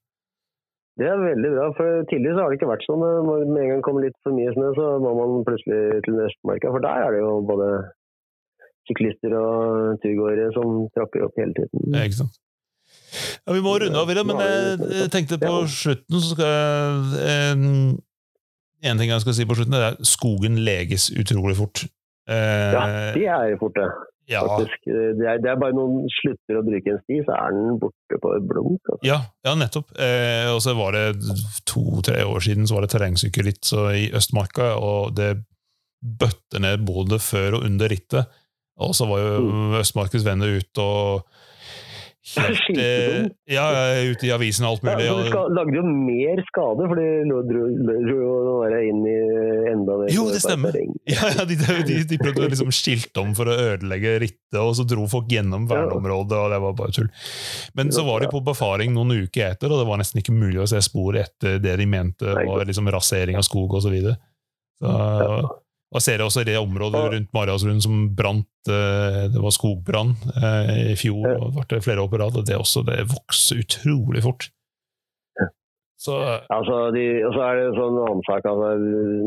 Det 0.97 1.05
er 1.05 1.19
veldig 1.21 1.51
bra, 1.53 1.67
for 1.77 2.07
tidligere 2.09 2.39
så 2.39 2.43
har 2.45 2.53
det 2.53 2.57
ikke 2.57 2.71
vært 2.71 2.87
sånn. 2.89 3.03
Når 3.29 3.43
med 3.51 3.63
en 3.67 3.71
gang 3.75 3.83
kommer 3.85 4.07
litt 4.07 4.17
for 4.25 4.33
mye 4.33 4.53
snø, 4.55 4.71
så 4.79 4.87
må 5.05 5.13
man 5.19 5.45
plutselig 5.45 6.01
til 6.07 6.23
Østmarka, 6.25 6.73
for 6.73 6.85
der 6.85 7.05
er 7.05 7.13
det 7.13 7.21
jo 7.21 7.35
både 7.51 7.69
syklister 8.89 9.35
og 9.37 10.01
turgåere 10.01 10.49
som 10.57 10.87
trapper 10.97 11.27
opp 11.27 11.37
hele 11.41 11.53
tiden. 11.59 11.91
Ja, 11.93 12.07
ikke 12.07 12.23
sant? 12.23 12.41
Ja, 13.45 13.53
vi 13.53 13.63
må 13.65 13.75
runde 13.83 13.99
av, 14.01 14.09
men 14.09 14.41
jeg, 14.41 14.89
jeg 15.03 15.13
tenkte 15.13 15.41
på 15.43 15.53
slutten 15.71 16.23
så 16.23 16.33
skal 16.33 16.51
jeg 16.55 17.29
en, 17.53 17.65
en 18.89 19.01
ting 19.03 19.13
jeg 19.13 19.25
skal 19.25 19.37
si 19.37 19.47
på 19.49 19.57
slutten, 19.59 19.77
det 19.77 19.83
er 19.83 19.97
at 19.99 20.09
skogen 20.09 20.59
leges 20.65 21.11
utrolig 21.13 21.59
fort. 21.59 21.85
Eh, 22.31 22.73
Ja, 22.73 22.85
de 23.15 23.27
er 23.27 23.57
fort, 23.61 23.77
borte, 23.77 23.91
ja, 24.31 24.43
faktisk. 24.47 24.87
Det 24.87 25.27
er, 25.27 25.41
det 25.43 25.51
er 25.53 25.59
bare 25.61 25.77
noen 25.77 26.07
slutter 26.11 26.59
å 26.59 26.65
bruke 26.67 26.93
en 26.93 27.03
sti, 27.05 27.21
så 27.27 27.35
er 27.37 27.57
den 27.57 27.81
borte 27.83 28.21
på 28.23 28.33
et 28.37 28.47
blunk. 28.49 28.81
Altså. 28.93 29.03
ja, 29.07 29.21
ja, 29.47 29.55
nettopp. 29.59 29.93
Eh, 29.99 30.49
og 30.53 30.61
så 30.65 30.75
var 30.79 30.97
det 30.97 31.05
to-tre 31.69 32.25
år 32.27 32.43
siden 32.47 32.67
så 32.67 32.79
var 32.79 32.87
det 32.87 32.93
terrengsykkelritt 32.97 33.63
så 33.67 33.89
i 33.95 34.09
Østmarka, 34.17 34.73
og 34.83 35.15
det 35.19 35.33
bøtte 36.03 36.61
ned 36.63 36.85
både 36.87 37.19
før 37.23 37.61
og 37.61 37.69
under 37.71 37.91
rittet. 37.91 38.29
Og 38.83 38.93
så 38.95 39.07
var 39.09 39.23
jo 39.23 39.37
Mm. 39.47 39.79
Østmarkens 39.81 40.27
venner 40.27 40.59
ute 40.59 40.83
og 40.83 41.23
helt, 42.35 42.79
eh, 42.83 43.29
ja, 43.55 43.65
ja, 43.71 44.01
ute 44.11 44.27
i 44.27 44.33
avisen 44.35 44.67
og 44.67 44.77
alt 44.77 44.87
mulig. 44.87 45.07
så 45.07 45.43
du 45.47 45.55
lagde 45.55 45.77
jo 45.79 45.85
mer 45.87 46.43
skade, 46.49 46.89
for 46.91 46.99
de 46.99 47.07
lå- 47.31 47.43
dro 47.47 48.17
jo 48.17 48.57
inn 48.77 49.03
i 49.07 49.15
enda 49.73 49.99
mer 50.01 50.11
Jo, 50.13 50.27
det 50.33 50.41
stemmer. 50.43 50.75
Ja, 51.07 51.31
ja 51.37 51.45
de, 51.49 51.57
de, 51.87 52.01
de 52.11 52.19
prøvde 52.21 52.49
å 52.49 52.51
liksom 52.53 52.73
skilte 52.75 53.23
om 53.23 53.35
for 53.39 53.51
å 53.51 53.55
ødelegge 53.55 54.17
rittet, 54.25 54.59
og 54.61 54.75
så 54.79 54.87
dro 54.89 55.07
folk 55.11 55.31
gjennom 55.31 55.69
verneområdet, 55.71 56.39
og 56.41 56.55
det 56.55 56.63
var 56.65 56.75
bare 56.79 56.97
tull. 56.97 57.11
Men 57.79 57.93
så 57.95 58.05
var 58.07 58.25
de 58.25 58.31
på 58.33 58.43
befaring 58.47 58.95
noen 58.97 59.15
uker 59.27 59.53
etter, 59.53 59.71
og 59.71 59.83
det 59.83 59.89
var 59.89 60.03
nesten 60.03 60.23
ikke 60.23 60.35
mulig 60.35 60.61
å 60.65 60.71
se 60.71 60.83
spor 60.85 61.19
etter 61.21 61.61
det 61.63 61.77
de 61.79 61.87
mente 61.91 62.35
var 62.37 62.67
liksom 62.67 62.91
rasering 62.93 63.39
av 63.39 63.47
skog 63.47 63.79
osv. 63.79 63.87
Så, 63.87 63.95
videre. 63.95 64.17
så 64.83 64.91
Ja. 64.91 65.39
Og 65.95 66.03
ser 66.03 66.19
jeg 66.19 66.27
også 66.27 66.43
det 66.47 66.57
området 66.59 67.03
rundt 67.13 67.33
Maraldsrund 67.37 67.85
som 67.85 68.01
brant, 68.19 68.51
eh, 68.69 69.23
det 69.33 69.43
var 69.43 69.55
skogbrann 69.55 70.17
eh, 70.35 70.93
i 70.93 70.97
fjor, 70.99 71.29
og 71.39 71.55
det 71.55 71.69
ble 71.71 71.81
flere 71.85 72.03
år 72.03 72.11
på 72.13 72.21
rad, 72.23 72.39
og 72.41 72.47
det 72.49 72.59
også, 72.59 72.83
det 72.89 73.07
vokser 73.13 73.63
utrolig 73.63 74.25
fort. 74.27 74.51
Så 75.97 76.13
Altså, 76.53 76.91
de, 76.93 77.07
og 77.25 77.33
så 77.33 77.45
er 77.47 77.57
det 77.57 77.63
en 77.71 77.79
sånn 77.79 77.97
annen 78.03 78.27
sak. 78.27 78.45
Altså, 78.51 78.75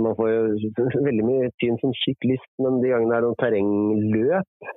man 0.05 0.13
får 0.19 0.27
jo 0.29 0.99
veldig 1.07 1.25
mye 1.25 1.47
tyn 1.63 1.79
som 1.81 1.95
syklist, 2.03 2.51
men 2.61 2.77
de 2.83 2.91
gangene 2.93 3.23
det 3.23 3.31
er 3.31 3.39
terrengløp 3.41 4.69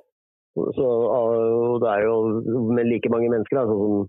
så, 0.53 0.85
og 0.85 1.81
det 1.81 1.89
er 1.89 2.03
jo 2.05 2.17
med 2.77 2.85
like 2.85 3.09
mange 3.12 3.31
mennesker, 3.33 3.62
altså 3.62 4.07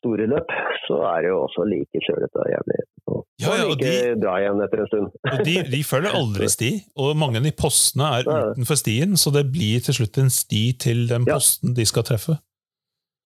store 0.00 0.26
løp, 0.32 0.50
så 0.88 0.98
er 1.14 1.22
det 1.26 1.30
jo 1.32 1.38
også 1.46 1.64
like 1.68 2.02
kjølete 2.06 2.40
og 2.42 2.50
jævlig. 2.54 2.80
Og 3.10 3.18
Ja, 3.40 3.54
ja, 3.56 3.64
og 3.70 3.76
like 3.80 4.18
dra 4.20 4.34
igjen 4.42 4.60
etter 4.66 4.82
en 4.84 4.88
stund. 4.90 5.08
Og 5.32 5.38
de, 5.46 5.54
de 5.72 5.80
følger 5.86 6.16
aldri 6.18 6.48
sti, 6.56 6.70
og 7.00 7.14
mange 7.20 7.40
av 7.40 7.46
de 7.48 7.54
postene 7.56 8.10
er 8.20 8.28
utenfor 8.28 8.80
stien, 8.80 9.16
så 9.20 9.32
det 9.34 9.46
blir 9.54 9.80
til 9.86 10.00
slutt 10.02 10.20
en 10.24 10.32
sti 10.32 10.64
til 10.86 11.06
den 11.10 11.24
Ja. 11.28 11.38
posten 11.38 11.76
de 11.78 11.86
skal 11.88 12.04
treffe. 12.08 12.36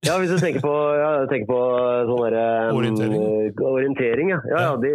Ja, 0.07 0.19
hvis 0.21 0.31
du 0.31 0.37
tenker 0.39 0.61
på, 0.63 0.75
ja, 1.01 1.09
tenker 1.31 1.49
på 1.49 1.61
sånn 2.07 2.21
derre 2.29 2.43
um, 2.71 2.77
Orientering. 2.79 3.23
orientering, 3.65 4.29
ja. 4.35 4.39
ja, 4.53 4.59
ja 4.67 4.75
de, 4.83 4.93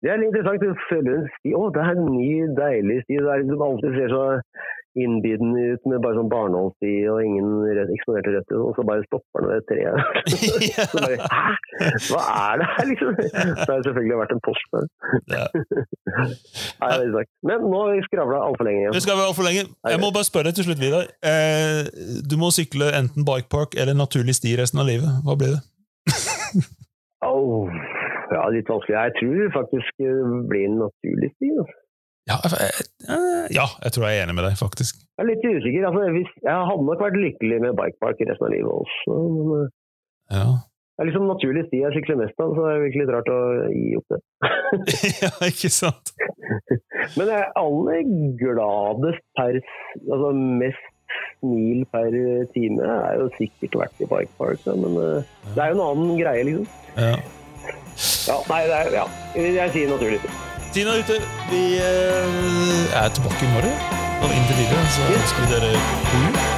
det 0.00 0.12
er 0.12 0.20
litt 0.22 0.30
interessant. 0.30 0.62
Du 0.62 0.84
følger 0.88 1.16
en 1.18 1.26
sti. 1.34 1.52
Å, 1.58 1.64
det 1.74 1.82
er 1.82 1.90
en 1.98 2.06
ny, 2.14 2.28
deilig 2.56 3.00
sti. 3.02 3.18
Det 3.20 3.32
er 3.34 3.42
liksom 3.42 3.64
alltid 3.66 3.98
ser 3.98 4.14
så 4.14 4.22
innbydende 4.98 5.60
ut 5.74 5.84
med 5.90 6.00
bare 6.02 6.16
sånn 6.18 6.30
barneholdssti 6.32 6.92
og 7.12 7.20
ingen 7.22 7.50
eksponerte 7.94 8.32
røtter, 8.34 8.58
og 8.64 8.72
så 8.78 8.84
bare 8.88 9.04
stopper 9.06 9.44
den 9.44 9.52
ved 9.52 9.66
treet. 9.70 9.94
tre. 10.26 10.86
Så 10.90 10.98
bare, 10.98 11.18
Hæ? 11.36 11.52
Hva 12.10 12.22
er 12.50 12.60
det 12.62 12.66
her, 12.74 12.88
liksom? 12.90 13.12
Så 13.20 13.68
har 13.70 13.76
det 13.76 13.86
selvfølgelig 13.86 14.18
vært 14.22 14.34
en 14.34 14.42
post 14.48 14.74
der. 14.74 14.88
Ja. 15.34 15.44
Nei, 16.82 16.90
det 16.98 17.22
er. 17.22 17.28
Men 17.46 17.64
nå 17.70 17.82
har 17.84 17.94
vi 17.94 18.02
skravla 18.08 18.40
altfor 18.48 18.66
lenge 18.68 18.80
Det 18.82 18.88
igjen. 18.90 19.04
skal 19.06 19.18
være 19.20 19.30
altfor 19.32 19.46
lenge. 19.48 19.62
Jeg 19.94 20.02
må 20.02 20.10
bare 20.16 20.28
spørre 20.28 20.50
deg 20.50 20.58
til 20.58 20.66
slutt, 20.68 20.82
Vidar. 20.82 21.06
Eh, 21.32 21.80
du 22.30 22.36
må 22.42 22.50
sykle 22.54 22.90
enten 22.98 23.26
bikepark 23.28 23.78
eller 23.80 23.96
naturlig 23.98 24.34
sti 24.40 24.56
resten 24.60 24.82
av 24.82 24.90
livet. 24.90 25.08
Hva 25.26 25.38
blir 25.40 25.54
det? 25.56 25.62
oh, 27.26 27.68
Ja, 28.30 28.44
litt 28.54 28.68
vanskelig. 28.70 28.94
Jeg 28.94 29.14
tror 29.18 29.54
faktisk 29.56 30.02
det 30.02 30.12
blir 30.50 30.66
en 30.68 30.76
naturlig 30.84 31.30
sti. 31.36 31.48
Altså. 31.62 31.79
Ja, 32.30 32.38
jeg, 32.46 32.86
eh, 33.10 33.44
ja, 33.56 33.66
jeg 33.84 33.94
tror 33.94 34.06
jeg 34.06 34.18
er 34.18 34.24
enig 34.24 34.36
med 34.38 34.46
deg, 34.46 34.56
faktisk. 34.60 35.00
Jeg 35.18 35.24
er 35.24 35.30
litt 35.32 35.44
usikker. 35.44 35.86
Altså, 35.88 36.02
jeg 36.46 36.66
hadde 36.70 36.86
nok 36.86 37.02
vært 37.02 37.18
lykkelig 37.18 37.62
med 37.64 37.78
bikepark 37.78 38.22
resten 38.22 38.46
av 38.46 38.52
livet 38.54 38.74
også. 38.74 39.16
Men 39.36 39.54
eh, 39.56 39.70
Ja, 40.30 40.50
det 41.00 41.06
er 41.06 41.08
liksom 41.08 41.30
naturlig 41.30 41.64
sti 41.66 41.78
jeg 41.80 41.94
sykler 41.96 42.18
mest 42.20 42.42
av, 42.44 42.50
så 42.52 42.64
det 42.66 42.72
er 42.74 42.82
virkelig 42.84 43.04
litt 43.06 43.12
rart 43.14 43.30
å 43.32 43.40
gi 43.72 43.84
opp 43.96 44.12
det. 44.12 44.18
ja 45.24 45.30
ikke 45.48 45.70
sant? 45.72 46.12
Men 47.16 47.30
jeg 47.32 47.38
er 47.38 47.54
aller 47.58 48.10
gladest 48.38 49.24
per 49.38 49.56
Altså 49.56 50.30
mest 50.36 50.90
mil 51.40 51.86
per 51.90 52.12
time 52.52 52.84
er 52.84 53.16
jo 53.22 53.30
sikkert 53.38 53.80
vært 53.80 54.04
i 54.04 54.10
da, 54.10 54.76
men 54.76 54.98
ja. 55.00 55.24
det 55.56 55.64
er 55.64 55.72
jo 55.72 55.78
en 55.78 55.82
annen 55.88 56.12
greie, 56.20 56.44
liksom. 56.46 56.68
Ja. 57.00 57.16
Ja, 58.28 58.38
nei, 58.52 58.62
det 58.68 58.78
er, 58.78 58.94
ja. 59.00 59.08
Jeg 59.40 59.74
sier 59.74 59.92
naturlig 59.96 60.20
sti. 60.22 60.49
Tiden 60.72 60.88
er 60.88 60.98
ute. 61.02 61.16
Vi 61.50 61.62
eh, 61.82 63.02
er 63.02 63.08
tilbake 63.08 63.42
i 63.42 63.50
morgen. 63.54 63.74
Og 64.22 64.28
inntil 64.36 64.56
videre 64.60 64.86
så 64.94 65.02
ønsker 65.16 65.42
vi 65.42 65.52
dere 65.54 65.70
god 66.12 66.24
jul. 66.26 66.49